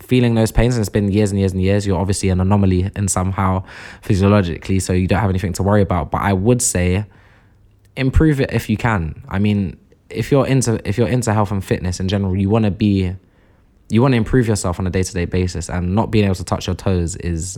feeling 0.01 0.35
those 0.35 0.51
pains 0.51 0.75
and 0.75 0.81
it's 0.81 0.89
been 0.89 1.11
years 1.11 1.31
and 1.31 1.39
years 1.39 1.51
and 1.51 1.61
years 1.61 1.85
you're 1.85 1.99
obviously 1.99 2.29
an 2.29 2.41
anomaly 2.41 2.89
in 2.95 3.07
somehow 3.07 3.63
physiologically 4.01 4.79
so 4.79 4.93
you 4.93 5.07
don't 5.07 5.19
have 5.19 5.29
anything 5.29 5.53
to 5.53 5.63
worry 5.63 5.81
about 5.81 6.11
but 6.11 6.21
i 6.21 6.33
would 6.33 6.61
say 6.61 7.05
improve 7.95 8.41
it 8.41 8.51
if 8.51 8.69
you 8.69 8.77
can 8.77 9.23
i 9.29 9.37
mean 9.37 9.77
if 10.11 10.31
you're 10.31 10.45
into 10.45 10.79
if 10.87 10.97
you're 10.97 11.07
into 11.07 11.33
health 11.33 11.51
and 11.51 11.63
fitness 11.63 11.99
in 11.99 12.07
general, 12.07 12.35
you 12.35 12.49
want 12.49 12.65
to 12.65 12.71
be 12.71 13.13
you 13.89 14.01
want 14.01 14.13
to 14.13 14.17
improve 14.17 14.47
yourself 14.47 14.79
on 14.79 14.87
a 14.87 14.89
day 14.89 15.03
to 15.03 15.13
day 15.13 15.25
basis, 15.25 15.69
and 15.69 15.95
not 15.95 16.11
being 16.11 16.25
able 16.25 16.35
to 16.35 16.43
touch 16.43 16.67
your 16.67 16.75
toes 16.75 17.15
is 17.17 17.57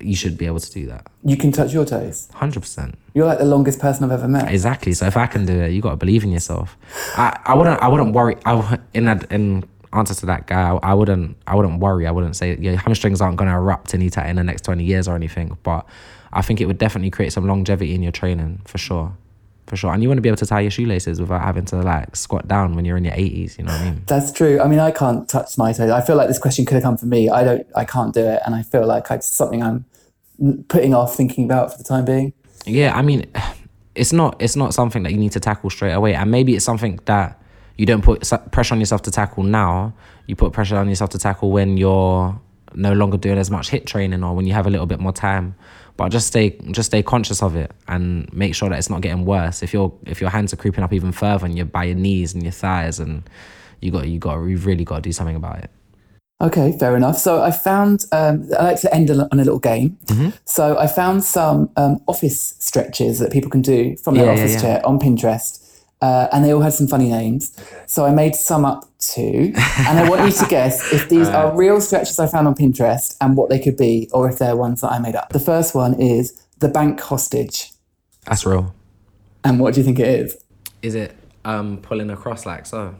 you 0.00 0.16
should 0.16 0.38
be 0.38 0.46
able 0.46 0.58
to 0.58 0.70
do 0.72 0.86
that. 0.86 1.06
You 1.22 1.36
can 1.36 1.52
touch 1.52 1.72
your 1.72 1.84
toes. 1.84 2.28
Hundred 2.32 2.60
percent. 2.60 2.98
You're 3.12 3.26
like 3.26 3.38
the 3.38 3.44
longest 3.44 3.78
person 3.78 4.04
I've 4.04 4.12
ever 4.12 4.28
met. 4.28 4.50
Exactly. 4.50 4.92
So 4.94 5.06
if 5.06 5.16
I 5.16 5.26
can 5.26 5.44
do 5.44 5.60
it, 5.60 5.72
you 5.72 5.82
got 5.82 5.90
to 5.90 5.96
believe 5.96 6.24
in 6.24 6.30
yourself. 6.30 6.76
I, 7.16 7.38
I 7.44 7.54
wouldn't 7.54 7.80
I 7.80 7.88
wouldn't 7.88 8.14
worry. 8.14 8.36
I 8.44 8.78
in 8.94 9.04
that 9.06 9.30
in 9.30 9.64
answer 9.92 10.14
to 10.14 10.26
that 10.26 10.46
guy, 10.46 10.70
I, 10.70 10.90
I 10.90 10.94
wouldn't 10.94 11.36
I 11.46 11.54
wouldn't 11.54 11.80
worry. 11.80 12.06
I 12.06 12.10
wouldn't 12.10 12.36
say 12.36 12.56
your 12.56 12.76
hamstrings 12.76 13.20
aren't 13.20 13.36
going 13.36 13.50
to 13.50 13.56
erupt 13.56 13.94
in 13.94 14.02
ETA 14.02 14.28
in 14.28 14.36
the 14.36 14.44
next 14.44 14.62
twenty 14.62 14.84
years 14.84 15.08
or 15.08 15.14
anything. 15.14 15.56
But 15.62 15.86
I 16.32 16.42
think 16.42 16.60
it 16.60 16.66
would 16.66 16.78
definitely 16.78 17.10
create 17.10 17.32
some 17.32 17.46
longevity 17.46 17.94
in 17.94 18.02
your 18.02 18.12
training 18.12 18.62
for 18.64 18.78
sure. 18.78 19.16
For 19.66 19.74
sure. 19.74 19.92
And 19.92 20.00
you 20.00 20.08
want 20.08 20.18
to 20.18 20.22
be 20.22 20.28
able 20.28 20.36
to 20.36 20.46
tie 20.46 20.60
your 20.60 20.70
shoelaces 20.70 21.20
without 21.20 21.42
having 21.42 21.64
to 21.66 21.76
like 21.82 22.14
squat 22.14 22.46
down 22.46 22.76
when 22.76 22.84
you're 22.84 22.96
in 22.96 23.04
your 23.04 23.14
80s, 23.14 23.58
you 23.58 23.64
know 23.64 23.72
what 23.72 23.80
I 23.80 23.84
mean? 23.84 24.02
That's 24.06 24.30
true. 24.30 24.60
I 24.60 24.68
mean, 24.68 24.78
I 24.78 24.92
can't 24.92 25.28
touch 25.28 25.58
my 25.58 25.72
toes. 25.72 25.90
I 25.90 26.00
feel 26.02 26.14
like 26.14 26.28
this 26.28 26.38
question 26.38 26.64
could 26.64 26.74
have 26.74 26.84
come 26.84 26.96
from 26.96 27.08
me. 27.08 27.28
I 27.28 27.42
don't. 27.42 27.66
I 27.74 27.84
can't 27.84 28.14
do 28.14 28.20
it, 28.20 28.40
and 28.46 28.54
I 28.54 28.62
feel 28.62 28.86
like 28.86 29.10
it's 29.10 29.26
something 29.26 29.62
I'm 29.62 29.84
putting 30.68 30.94
off 30.94 31.16
thinking 31.16 31.44
about 31.44 31.72
for 31.72 31.78
the 31.78 31.84
time 31.84 32.04
being. 32.04 32.32
Yeah, 32.64 32.96
I 32.96 33.02
mean, 33.02 33.26
it's 33.94 34.12
not 34.12 34.36
it's 34.40 34.56
not 34.56 34.74
something 34.74 35.02
that 35.02 35.12
you 35.12 35.18
need 35.18 35.32
to 35.32 35.40
tackle 35.40 35.70
straight 35.70 35.92
away, 35.92 36.14
and 36.14 36.30
maybe 36.30 36.54
it's 36.54 36.64
something 36.64 37.00
that 37.06 37.40
you 37.76 37.86
don't 37.86 38.02
put 38.02 38.30
pressure 38.50 38.74
on 38.74 38.80
yourself 38.80 39.02
to 39.02 39.10
tackle 39.10 39.42
now. 39.42 39.94
You 40.26 40.36
put 40.36 40.52
pressure 40.52 40.76
on 40.76 40.88
yourself 40.88 41.10
to 41.10 41.18
tackle 41.18 41.50
when 41.50 41.76
you're 41.76 42.40
no 42.74 42.92
longer 42.92 43.16
doing 43.16 43.38
as 43.38 43.50
much 43.50 43.70
HIIT 43.70 43.86
training 43.86 44.22
or 44.22 44.34
when 44.34 44.46
you 44.46 44.52
have 44.52 44.66
a 44.66 44.70
little 44.70 44.86
bit 44.86 45.00
more 45.00 45.12
time. 45.12 45.54
But 45.96 46.10
just 46.10 46.26
stay 46.26 46.58
just 46.72 46.86
stay 46.90 47.02
conscious 47.02 47.42
of 47.42 47.56
it 47.56 47.72
and 47.88 48.30
make 48.32 48.54
sure 48.54 48.68
that 48.68 48.78
it's 48.78 48.90
not 48.90 49.00
getting 49.00 49.24
worse. 49.24 49.62
If 49.62 49.72
your 49.72 49.92
if 50.04 50.20
your 50.20 50.30
hands 50.30 50.52
are 50.52 50.56
creeping 50.56 50.84
up 50.84 50.92
even 50.92 51.12
further 51.12 51.46
and 51.46 51.56
you're 51.56 51.64
by 51.66 51.84
your 51.84 51.96
knees 51.96 52.34
and 52.34 52.42
your 52.42 52.52
thighs 52.52 53.00
and 53.00 53.22
you 53.80 53.90
got 53.90 54.06
you 54.08 54.18
got 54.18 54.42
you've 54.42 54.66
really 54.66 54.84
got 54.84 54.96
to 54.96 55.02
do 55.02 55.12
something 55.12 55.36
about 55.36 55.58
it. 55.58 55.70
Okay, 56.38 56.76
fair 56.78 56.94
enough. 56.96 57.16
So 57.16 57.42
I 57.42 57.50
found 57.50 58.04
um, 58.12 58.46
I 58.58 58.64
like 58.64 58.80
to 58.82 58.94
end 58.94 59.10
on 59.10 59.26
a 59.32 59.36
little 59.36 59.58
game. 59.58 59.96
Mm-hmm. 60.06 60.30
So 60.44 60.76
I 60.76 60.86
found 60.86 61.24
some 61.24 61.70
um, 61.78 61.98
office 62.06 62.56
stretches 62.58 63.18
that 63.20 63.32
people 63.32 63.50
can 63.50 63.62
do 63.62 63.96
from 63.96 64.16
their 64.16 64.26
Yeah, 64.26 64.34
yeah, 64.34 64.40
office 64.40 64.54
yeah. 64.54 64.60
chair 64.60 64.86
on 64.86 64.98
Pinterest, 64.98 65.65
uh, 66.00 66.28
and 66.32 66.44
they 66.44 66.52
all 66.52 66.60
had 66.60 66.72
some 66.72 66.86
funny 66.86 67.08
names. 67.08 67.56
So 67.86 68.04
I 68.04 68.12
made 68.12 68.34
some 68.34 68.64
up 68.64 68.84
too, 68.98 69.52
and 69.54 69.98
I 69.98 70.08
want 70.08 70.22
you 70.24 70.32
to 70.32 70.46
guess 70.50 70.92
if 70.92 71.08
these 71.08 71.28
are 71.28 71.56
real 71.56 71.80
stretches 71.80 72.18
I 72.18 72.26
found 72.26 72.46
on 72.48 72.54
Pinterest 72.54 73.16
and 73.20 73.36
what 73.36 73.48
they 73.50 73.58
could 73.58 73.76
be, 73.76 74.08
or 74.12 74.28
if 74.28 74.38
they're 74.38 74.56
ones 74.56 74.80
that 74.82 74.92
I 74.92 74.98
made 74.98 75.14
up. 75.16 75.30
The 75.32 75.40
first 75.40 75.74
one 75.74 75.94
is 76.00 76.40
the 76.58 76.68
bank 76.68 77.00
hostage, 77.00 77.72
That's 78.26 78.44
real. 78.46 78.74
and 79.44 79.58
what 79.60 79.74
do 79.74 79.80
you 79.80 79.84
think 79.84 79.98
it 79.98 80.08
is? 80.08 80.36
Is 80.82 80.94
it 80.94 81.16
um 81.44 81.78
pulling 81.82 82.10
across 82.10 82.44
like 82.46 82.66
so? 82.66 82.94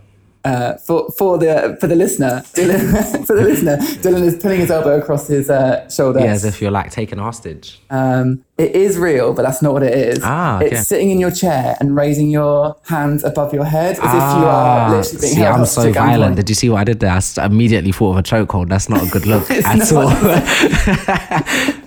Uh, 0.47 0.77
for 0.77 1.11
for 1.19 1.39
the 1.39 1.77
for 1.81 1.87
the 1.89 1.97
listener, 1.97 2.41
Dylan, 2.55 3.27
for 3.27 3.35
the 3.35 3.43
listener, 3.43 3.77
Dylan 4.03 4.23
is 4.23 4.37
pulling 4.41 4.61
his 4.61 4.71
elbow 4.71 4.99
across 4.99 5.27
his 5.27 5.51
uh, 5.51 5.89
shoulder. 5.91 6.21
Yeah, 6.21 6.33
as 6.33 6.45
if 6.45 6.61
you're 6.63 6.71
like 6.71 6.91
taking 6.93 7.19
a 7.19 7.23
hostage. 7.23 7.81
Um, 7.91 8.45
it 8.57 8.71
is 8.77 8.97
real, 8.97 9.35
but 9.35 9.43
that's 9.43 9.61
not 9.61 9.73
what 9.73 9.83
it 9.83 9.93
is. 9.93 10.21
Ah, 10.23 10.57
okay. 10.59 10.69
It's 10.77 10.87
sitting 10.87 11.11
in 11.11 11.19
your 11.19 11.31
chair 11.33 11.77
and 11.81 11.97
raising 11.97 12.31
your 12.31 12.77
hands 12.85 13.25
above 13.25 13.53
your 13.53 13.65
head 13.65 13.99
as 13.99 14.05
if 14.05 14.13
you 14.39 14.47
are 14.47 14.91
literally 14.97 15.21
being 15.21 15.33
Ah, 15.33 15.35
see, 15.35 15.41
held 15.41 15.59
I'm 15.61 15.67
so 15.67 15.93
violent. 15.93 16.33
gunpoint. 16.35 16.37
Did 16.37 16.49
you 16.49 16.55
see 16.55 16.69
what 16.71 16.79
I 16.79 16.85
did 16.85 17.01
there? 17.01 17.11
I 17.39 17.45
immediately 17.47 17.93
thought 17.93 18.13
of 18.13 18.19
a 18.19 18.23
chokehold. 18.23 18.69
That's 18.69 18.89
not 18.89 19.03
a 19.07 19.11
good 19.11 19.27
look 19.27 19.51
at 19.51 19.93
all. 19.93 20.13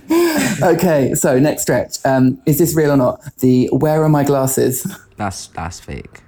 Okay, 0.62 1.14
so 1.14 1.38
next 1.38 1.62
stretch. 1.62 1.96
Um, 2.04 2.38
is 2.44 2.58
this 2.58 2.74
real 2.76 2.90
or 2.92 2.96
not? 2.96 3.20
The 3.38 3.68
where 3.72 4.02
are 4.02 4.08
my 4.10 4.24
glasses? 4.24 4.86
that's 5.16 5.46
that's 5.48 5.80
fake. 5.80 6.20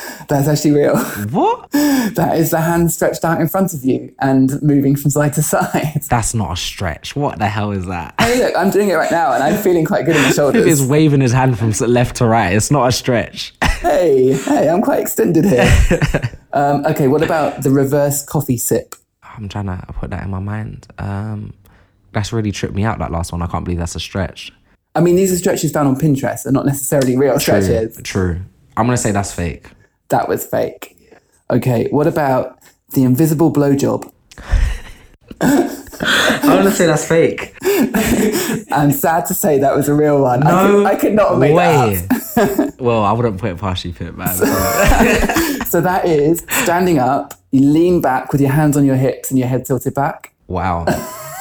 That's 0.28 0.48
actually 0.48 0.72
real. 0.72 0.96
What? 1.30 1.70
That 2.06 2.36
is 2.36 2.52
the 2.52 2.60
hand 2.60 2.92
stretched 2.92 3.24
out 3.24 3.40
in 3.40 3.48
front 3.48 3.74
of 3.74 3.84
you 3.84 4.14
and 4.20 4.62
moving 4.62 4.94
from 4.94 5.10
side 5.10 5.32
to 5.34 5.42
side. 5.42 6.02
That's 6.08 6.34
not 6.34 6.52
a 6.52 6.56
stretch. 6.56 7.16
What 7.16 7.40
the 7.40 7.48
hell 7.48 7.72
is 7.72 7.86
that? 7.86 8.14
Hey, 8.20 8.38
look, 8.38 8.54
I'm 8.56 8.70
doing 8.70 8.90
it 8.90 8.94
right 8.94 9.10
now 9.10 9.32
and 9.32 9.42
I'm 9.42 9.60
feeling 9.60 9.84
quite 9.84 10.06
good 10.06 10.14
in 10.14 10.22
the 10.22 10.28
If 10.28 10.34
shoulders. 10.36 10.66
it's 10.66 10.88
waving 10.88 11.20
his 11.20 11.32
hand 11.32 11.58
from 11.58 11.72
left 11.92 12.16
to 12.16 12.26
right, 12.26 12.52
it's 12.54 12.70
not 12.70 12.86
a 12.88 12.92
stretch. 12.92 13.54
Hey, 13.80 14.34
hey, 14.34 14.68
I'm 14.68 14.82
quite 14.82 15.00
extended 15.00 15.44
here. 15.44 15.68
um, 16.52 16.86
okay, 16.86 17.08
what 17.08 17.22
about 17.24 17.62
the 17.62 17.70
reverse 17.70 18.24
coffee 18.24 18.56
sip? 18.56 18.94
I'm 19.22 19.48
trying 19.48 19.66
to 19.66 19.84
put 19.94 20.10
that 20.10 20.22
in 20.22 20.30
my 20.30 20.38
mind. 20.38 20.86
Um, 20.98 21.54
that's 22.12 22.32
really 22.32 22.52
tripped 22.52 22.74
me 22.74 22.84
out. 22.84 23.00
That 23.00 23.10
last 23.10 23.32
one. 23.32 23.42
I 23.42 23.46
can't 23.48 23.64
believe 23.64 23.78
that's 23.80 23.96
a 23.96 24.00
stretch. 24.00 24.52
I 24.94 25.00
mean, 25.00 25.16
these 25.16 25.32
are 25.32 25.36
stretches 25.36 25.72
found 25.72 25.88
on 25.88 25.96
Pinterest. 25.96 26.44
They're 26.44 26.52
not 26.52 26.66
necessarily 26.66 27.16
real 27.16 27.38
stretches. 27.40 28.00
True. 28.04 28.40
I'm 28.76 28.86
gonna 28.86 28.96
say 28.96 29.10
that's 29.10 29.32
fake. 29.32 29.70
That 30.08 30.28
was 30.28 30.46
fake. 30.46 30.96
Okay, 31.50 31.88
what 31.90 32.06
about 32.06 32.58
the 32.92 33.02
invisible 33.04 33.52
blowjob? 33.52 34.10
I'm 35.40 36.58
gonna 36.58 36.70
say 36.70 36.86
that's 36.86 37.06
fake. 37.06 37.54
I'm 38.72 38.92
sad 38.92 39.26
to 39.26 39.34
say 39.34 39.58
that 39.58 39.74
was 39.74 39.88
a 39.88 39.94
real 39.94 40.20
one. 40.22 40.42
I, 40.42 40.66
could, 40.66 40.86
I 40.86 40.96
could 40.96 41.12
not 41.14 41.30
have 41.30 41.38
made 41.38 41.56
that 41.56 42.68
up. 42.68 42.74
well, 42.80 43.02
I 43.02 43.12
wouldn't 43.12 43.38
put 43.38 43.50
it 43.50 43.58
past 43.58 43.84
you, 43.84 43.92
Pip, 43.92 44.14
man. 44.14 44.34
So 45.66 45.80
that 45.80 46.02
is 46.04 46.44
standing 46.48 46.98
up, 46.98 47.34
you 47.50 47.60
lean 47.60 48.00
back 48.00 48.32
with 48.32 48.40
your 48.40 48.50
hands 48.50 48.76
on 48.76 48.84
your 48.84 48.96
hips 48.96 49.30
and 49.30 49.38
your 49.38 49.48
head 49.48 49.64
tilted 49.64 49.94
back. 49.94 50.32
wow. 50.46 50.84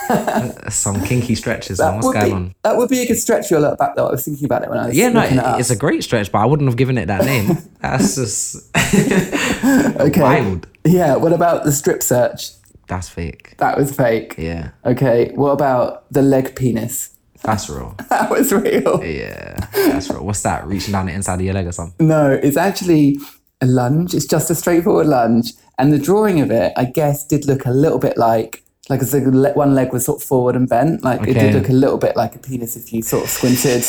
Some 0.70 1.04
kinky 1.04 1.36
stretches, 1.36 1.80
man. 1.80 1.96
What's 1.96 2.14
going 2.14 2.26
be, 2.26 2.32
on? 2.32 2.56
That 2.64 2.78
would 2.78 2.90
be 2.90 3.00
a 3.02 3.08
good 3.08 3.18
stretch 3.18 3.48
for 3.48 3.60
your 3.60 3.76
back 3.76 3.96
though. 3.96 4.08
I 4.08 4.12
was 4.12 4.26
thinking 4.26 4.46
about 4.46 4.64
it 4.64 4.70
when 4.70 4.78
I 4.78 4.88
was 4.88 4.98
Yeah, 4.98 5.10
no, 5.10 5.22
it 5.22 5.60
it's 5.60 5.70
a 5.70 5.76
great 5.76 6.04
stretch, 6.04 6.32
but 6.32 6.40
I 6.40 6.46
wouldn't 6.46 6.70
have 6.70 6.78
given 6.78 6.98
it 6.98 7.08
that 7.08 7.26
name. 7.26 7.58
That's 7.82 8.16
just 8.16 8.76
okay. 10.00 10.22
wild. 10.22 10.68
Yeah, 10.84 11.16
what 11.16 11.34
about 11.34 11.64
the 11.64 11.72
strip 11.72 12.04
search? 12.04 12.52
That's 12.88 13.10
fake. 13.10 13.58
That 13.58 13.78
was 13.78 13.96
fake. 13.96 14.36
Yeah, 14.38 14.72
Okay, 14.86 15.32
what 15.34 15.52
about 15.52 16.12
the 16.12 16.22
leg 16.22 16.56
penis? 16.56 17.12
that's 17.44 17.70
real. 17.70 17.96
That 18.10 18.30
was 18.32 18.52
real. 18.52 19.04
Yeah, 19.04 19.68
that's 19.72 20.10
real. 20.10 20.26
What's 20.26 20.42
that? 20.42 20.66
Reaching 20.66 20.94
down 20.94 21.06
the 21.06 21.14
inside 21.14 21.36
of 21.36 21.42
your 21.42 21.54
leg 21.54 21.68
or 21.68 21.72
something? 21.72 22.08
No, 22.08 22.32
it's 22.32 22.58
actually 22.58 23.20
a 23.62 23.68
lunge. 23.68 24.14
It's 24.16 24.26
just 24.26 24.50
a 24.50 24.56
straightforward 24.56 25.08
lunge. 25.08 25.54
And 25.78 25.94
the 25.94 26.00
drawing 26.00 26.42
of 26.42 26.50
it, 26.52 26.74
I 26.76 26.86
guess, 26.86 27.26
did 27.26 27.46
look 27.46 27.66
a 27.66 27.72
little 27.72 28.00
bit 28.00 28.18
like 28.18 28.64
like 28.90 29.02
as 29.02 29.12
the 29.12 29.52
one 29.56 29.74
leg 29.74 29.92
was 29.94 30.06
sort 30.06 30.22
of 30.22 30.28
forward 30.28 30.56
and 30.56 30.68
bent. 30.70 31.04
Like 31.04 31.28
it 31.28 31.34
did 31.34 31.54
look 31.56 31.70
a 31.70 31.74
little 31.74 31.98
bit 31.98 32.16
like 32.16 32.36
a 32.36 32.40
penis 32.40 32.76
if 32.76 32.94
you 32.94 33.02
sort 33.02 33.24
of 33.24 33.30
squinted 33.30 33.84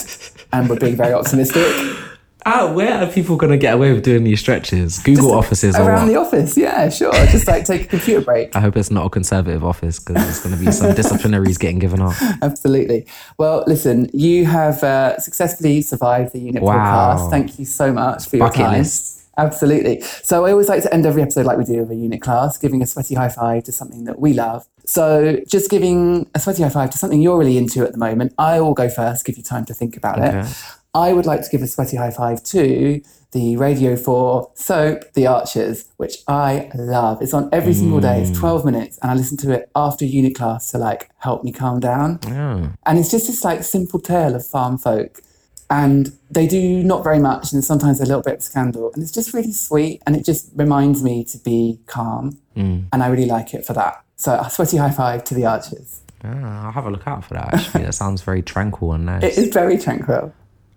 and 0.52 0.68
were 0.68 0.76
being 0.76 0.96
very 0.96 1.12
optimistic. 1.12 1.64
Ah, 2.48 2.72
where 2.72 2.92
are 3.02 3.10
people 3.10 3.34
gonna 3.34 3.56
get 3.56 3.74
away 3.74 3.92
with 3.92 4.04
doing 4.04 4.22
these 4.22 4.38
stretches? 4.38 5.00
Google 5.00 5.32
offices 5.32 5.74
or 5.76 5.82
Around 5.82 6.06
the 6.06 6.14
office, 6.14 6.56
yeah, 6.56 6.88
sure. 6.88 7.10
Just 7.26 7.48
like 7.48 7.64
take 7.64 7.82
a 7.82 7.86
computer 7.86 8.20
break. 8.20 8.54
I 8.54 8.60
hope 8.60 8.76
it's 8.76 8.88
not 8.88 9.04
a 9.04 9.10
conservative 9.10 9.64
office 9.64 9.98
because 9.98 10.22
there's 10.22 10.38
going 10.44 10.56
to 10.56 10.64
be 10.64 10.70
some 10.70 10.92
disciplinaries 10.94 11.58
getting 11.58 11.80
given 11.80 12.00
off. 12.00 12.16
Absolutely. 12.42 13.04
Well, 13.36 13.64
listen, 13.66 14.08
you 14.12 14.44
have 14.44 14.80
uh, 14.84 15.18
successfully 15.18 15.82
survived 15.82 16.34
the 16.34 16.38
unit 16.38 16.62
Wow. 16.62 17.16
podcast. 17.18 17.30
Thank 17.30 17.58
you 17.58 17.64
so 17.64 17.92
much 17.92 18.28
for 18.28 18.36
your 18.36 18.46
Bucket 18.46 18.60
time. 18.66 18.78
list. 18.78 19.15
Absolutely. 19.38 20.00
So 20.00 20.44
I 20.46 20.50
always 20.52 20.68
like 20.68 20.82
to 20.82 20.92
end 20.94 21.04
every 21.06 21.22
episode 21.22 21.46
like 21.46 21.58
we 21.58 21.64
do 21.64 21.80
with 21.80 21.90
a 21.90 21.94
unit 21.96 22.22
class, 22.22 22.56
giving 22.56 22.82
a 22.82 22.86
sweaty 22.86 23.14
high 23.14 23.28
five 23.28 23.64
to 23.64 23.72
something 23.72 24.04
that 24.04 24.18
we 24.18 24.32
love. 24.32 24.66
So 24.86 25.40
just 25.46 25.70
giving 25.70 26.28
a 26.34 26.40
sweaty 26.40 26.62
high 26.62 26.68
five 26.70 26.90
to 26.90 26.98
something 26.98 27.20
you're 27.20 27.38
really 27.38 27.58
into 27.58 27.84
at 27.84 27.92
the 27.92 27.98
moment. 27.98 28.32
I 28.38 28.60
will 28.60 28.74
go 28.74 28.88
first, 28.88 29.24
give 29.26 29.36
you 29.36 29.42
time 29.42 29.64
to 29.66 29.74
think 29.74 29.96
about 29.96 30.18
Okay. 30.18 30.40
it. 30.40 30.46
I 30.94 31.12
would 31.12 31.26
like 31.26 31.42
to 31.42 31.50
give 31.50 31.60
a 31.60 31.66
sweaty 31.66 31.98
high 31.98 32.10
five 32.10 32.42
to 32.44 33.02
the 33.32 33.56
Radio 33.58 33.96
4 33.96 34.50
soap, 34.54 35.12
The 35.12 35.26
Archers, 35.26 35.84
which 35.98 36.18
I 36.26 36.70
love. 36.74 37.20
It's 37.20 37.34
on 37.34 37.50
every 37.52 37.74
single 37.74 38.00
day. 38.00 38.22
Mm. 38.22 38.30
It's 38.30 38.38
12 38.38 38.64
minutes, 38.64 38.98
and 39.02 39.10
I 39.10 39.14
listen 39.14 39.36
to 39.38 39.50
it 39.52 39.68
after 39.76 40.06
unit 40.06 40.34
class 40.34 40.70
to 40.70 40.78
like 40.78 41.10
help 41.18 41.44
me 41.44 41.52
calm 41.52 41.80
down. 41.80 42.20
Yeah. 42.26 42.68
And 42.86 42.98
it's 42.98 43.10
just 43.10 43.26
this 43.26 43.44
like 43.44 43.62
simple 43.62 44.00
tale 44.00 44.34
of 44.34 44.46
farm 44.46 44.78
folk. 44.78 45.20
And 45.68 46.16
they 46.30 46.46
do 46.46 46.82
not 46.84 47.02
very 47.02 47.18
much, 47.18 47.52
and 47.52 47.64
sometimes 47.64 48.00
a 48.00 48.06
little 48.06 48.22
bit 48.22 48.34
of 48.34 48.42
scandal. 48.42 48.92
And 48.92 49.02
it's 49.02 49.12
just 49.12 49.34
really 49.34 49.52
sweet, 49.52 50.02
and 50.06 50.14
it 50.14 50.24
just 50.24 50.50
reminds 50.54 51.02
me 51.02 51.24
to 51.24 51.38
be 51.38 51.80
calm. 51.86 52.38
Mm. 52.56 52.84
And 52.92 53.02
I 53.02 53.08
really 53.08 53.26
like 53.26 53.52
it 53.52 53.66
for 53.66 53.72
that. 53.72 54.04
So 54.16 54.32
a 54.32 54.48
sweaty 54.48 54.76
high 54.76 54.92
five 54.92 55.24
to 55.24 55.34
the 55.34 55.46
archers. 55.46 56.00
Ah, 56.24 56.66
I'll 56.66 56.72
have 56.72 56.86
a 56.86 56.90
look 56.90 57.06
out 57.06 57.24
for 57.24 57.34
that. 57.34 57.54
Actually, 57.54 57.84
that 57.84 57.94
sounds 57.94 58.22
very 58.22 58.42
tranquil 58.42 58.92
and 58.92 59.06
nice. 59.06 59.22
It 59.22 59.38
is 59.38 59.52
very 59.52 59.78
tranquil. 59.78 60.32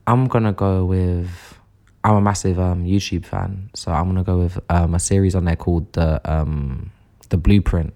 I'm 0.08 0.28
gonna 0.28 0.54
go 0.54 0.86
with. 0.86 1.30
I'm 2.04 2.16
a 2.16 2.22
massive 2.22 2.60
um, 2.60 2.86
YouTube 2.86 3.26
fan, 3.26 3.70
so 3.76 3.92
I'm 3.92 4.08
gonna 4.08 4.24
go 4.24 4.38
with 4.38 4.60
um, 4.70 4.96
a 4.96 5.00
series 5.00 5.36
on 5.36 5.46
there 5.46 5.56
called 5.56 5.92
the 5.94 6.20
um, 6.30 6.92
the 7.30 7.38
Blueprint, 7.38 7.94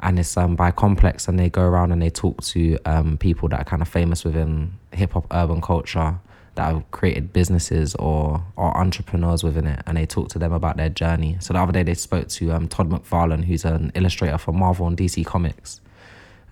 and 0.00 0.18
it's 0.18 0.36
um, 0.36 0.56
by 0.56 0.70
Complex, 0.70 1.28
and 1.28 1.38
they 1.38 1.48
go 1.48 1.62
around 1.62 1.92
and 1.92 2.00
they 2.00 2.10
talk 2.10 2.42
to 2.42 2.78
um, 2.84 3.18
people 3.18 3.48
that 3.48 3.60
are 3.60 3.64
kind 3.64 3.82
of 3.82 3.88
famous 3.88 4.24
within 4.24 4.72
hip 4.92 5.12
hop, 5.12 5.26
urban 5.32 5.60
culture 5.60 6.18
that 6.54 6.72
have 6.74 6.90
created 6.90 7.32
businesses 7.32 7.94
or 7.96 8.44
or 8.56 8.76
entrepreneurs 8.76 9.42
within 9.42 9.66
it, 9.66 9.82
and 9.86 9.96
they 9.96 10.06
talk 10.06 10.28
to 10.30 10.38
them 10.38 10.52
about 10.52 10.76
their 10.76 10.88
journey. 10.88 11.36
So 11.40 11.54
the 11.54 11.60
other 11.60 11.72
day 11.72 11.82
they 11.82 11.94
spoke 11.94 12.28
to 12.28 12.52
um, 12.52 12.68
Todd 12.68 12.90
McFarlane, 12.90 13.44
who's 13.44 13.64
an 13.64 13.92
illustrator 13.94 14.38
for 14.38 14.52
Marvel 14.52 14.86
and 14.86 14.96
DC 14.96 15.24
Comics, 15.26 15.80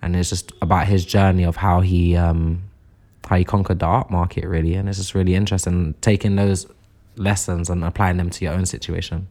and 0.01 0.15
it's 0.15 0.29
just 0.29 0.51
about 0.61 0.87
his 0.87 1.05
journey 1.05 1.43
of 1.43 1.57
how 1.57 1.81
he 1.81 2.15
um, 2.15 2.63
how 3.27 3.37
he 3.37 3.43
conquered 3.43 3.79
the 3.79 3.85
art 3.85 4.09
market 4.09 4.45
really 4.45 4.73
and 4.75 4.87
it's 4.87 4.97
just 4.97 5.13
really 5.13 5.35
interesting 5.35 5.93
taking 6.01 6.37
those 6.37 6.65
lessons 7.17 7.69
and 7.69 7.83
applying 7.83 8.17
them 8.17 8.29
to 8.29 8.45
your 8.45 8.53
own 8.53 8.65
situation. 8.65 9.27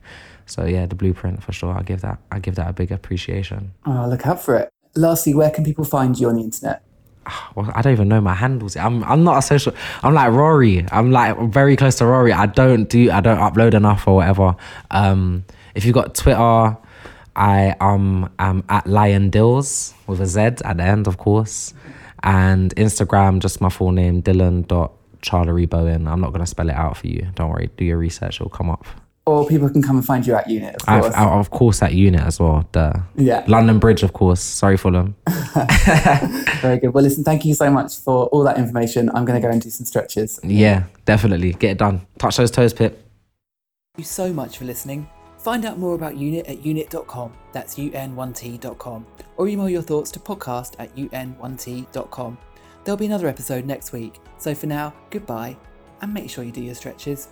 So 0.47 0.65
yeah, 0.65 0.87
the 0.87 0.95
blueprint 0.95 1.43
for 1.43 1.53
sure. 1.53 1.77
I 1.77 1.83
give 1.83 2.01
that 2.01 2.19
I 2.31 2.39
give 2.39 2.55
that 2.55 2.69
a 2.71 2.73
big 2.73 2.93
appreciation. 2.93 3.73
Oh, 3.85 4.07
look 4.09 4.27
out 4.27 4.41
for 4.43 4.57
it. 4.57 4.71
Lastly, 4.95 5.35
where 5.35 5.51
can 5.51 5.65
people 5.65 5.85
find 5.85 6.19
you 6.19 6.29
on 6.29 6.37
the 6.37 6.43
internet? 6.43 6.83
Well, 7.55 7.71
I 7.75 7.83
don't 7.83 7.93
even 7.93 8.09
know 8.09 8.21
my 8.21 8.35
handles. 8.35 8.77
I'm 8.77 9.03
I'm 9.05 9.25
not 9.25 9.39
a 9.39 9.43
social. 9.43 9.73
I'm 10.03 10.15
like 10.15 10.31
Rory. 10.31 10.87
I'm 10.93 11.11
like 11.11 11.39
very 11.51 11.75
close 11.77 11.97
to 11.97 12.07
Rory. 12.07 12.33
I 12.33 12.47
don't 12.47 12.89
do. 12.89 13.11
I 13.11 13.21
don't 13.21 13.39
upload 13.39 13.75
enough 13.75 14.07
or 14.07 14.17
whatever. 14.17 14.57
Um, 14.91 15.45
if 15.75 15.85
you've 15.85 15.95
got 15.95 16.15
Twitter, 16.15 16.77
I 17.35 17.75
um 17.81 18.31
am 18.39 18.63
at 18.69 18.87
Lion 18.87 19.31
Dills 19.31 19.95
with 20.07 20.21
a 20.21 20.27
Z 20.27 20.41
at 20.41 20.77
the 20.77 20.83
end, 20.83 21.07
of 21.07 21.19
course, 21.19 21.75
and 22.23 22.75
Instagram 22.77 23.41
just 23.41 23.61
my 23.61 23.71
full 23.71 23.91
name 23.93 24.23
Dylan 24.23 24.67
dot 24.69 24.93
Charlery 25.23 25.69
Bowen. 25.69 26.07
I'm 26.07 26.21
not 26.21 26.33
gonna 26.33 26.47
spell 26.47 26.69
it 26.69 26.77
out 26.77 26.97
for 26.99 27.09
you. 27.09 27.27
Don't 27.35 27.51
worry. 27.51 27.71
Do 27.77 27.85
your 27.85 27.99
research. 27.99 28.37
It'll 28.37 28.51
come 28.51 28.71
up. 28.71 28.87
Or 29.29 29.45
people 29.45 29.69
can 29.69 29.83
come 29.83 29.97
and 29.97 30.07
find 30.07 30.25
you 30.25 30.35
at 30.37 30.47
UN1T, 30.49 30.75
of 30.77 30.83
I've, 30.87 31.03
course. 31.03 31.15
I, 31.15 31.25
of 31.41 31.51
course, 31.51 31.81
that 31.81 31.95
unit 31.95 32.21
as 32.21 32.39
well. 32.39 32.69
The 32.71 33.03
Yeah. 33.17 33.45
London 33.49 33.81
Bridge, 33.81 34.05
of 34.05 34.13
course. 34.13 34.41
Sorry, 34.41 34.77
Fulham. 34.77 35.17
Very 36.63 36.79
good. 36.79 36.95
Well, 36.95 37.03
listen, 37.03 37.25
thank 37.25 37.45
you 37.45 37.55
so 37.55 37.69
much 37.71 37.97
for 37.99 38.27
all 38.27 38.45
that 38.45 38.57
information. 38.57 39.11
I'm 39.15 39.25
going 39.25 39.41
to 39.41 39.45
go 39.47 39.51
and 39.53 39.61
do 39.61 39.69
some 39.71 39.85
stretches. 39.85 40.39
Yeah, 40.45 40.85
definitely. 41.07 41.53
Get 41.55 41.73
it 41.73 41.79
done. 41.79 42.07
Touch 42.19 42.37
those 42.37 42.53
toes, 42.53 42.73
Pip. 42.73 42.93
Thank 43.97 43.99
you 43.99 44.05
so 44.05 44.33
much 44.33 44.59
for 44.59 44.65
listening. 44.65 45.09
Find 45.39 45.65
out 45.65 45.79
more 45.79 45.95
about 45.97 46.15
UN1T 46.15 46.49
at 46.49 46.65
unit.com. 46.65 47.33
That's 47.53 47.75
un1t.com. 47.77 49.07
Or 49.37 49.49
email 49.49 49.69
your 49.69 49.83
thoughts 49.83 50.11
to 50.13 50.21
podcast 50.21 50.75
at 50.79 50.95
un1t.com. 50.97 52.39
There'll 52.85 52.97
be 52.97 53.07
another 53.07 53.27
episode 53.27 53.65
next 53.65 53.93
week. 53.93 54.21
So 54.39 54.55
for 54.55 54.67
now, 54.67 54.95
goodbye 55.11 55.57
and 56.01 56.13
make 56.15 56.31
sure 56.31 56.45
you 56.45 56.53
do 56.53 56.63
your 56.63 56.75
stretches. 56.75 57.29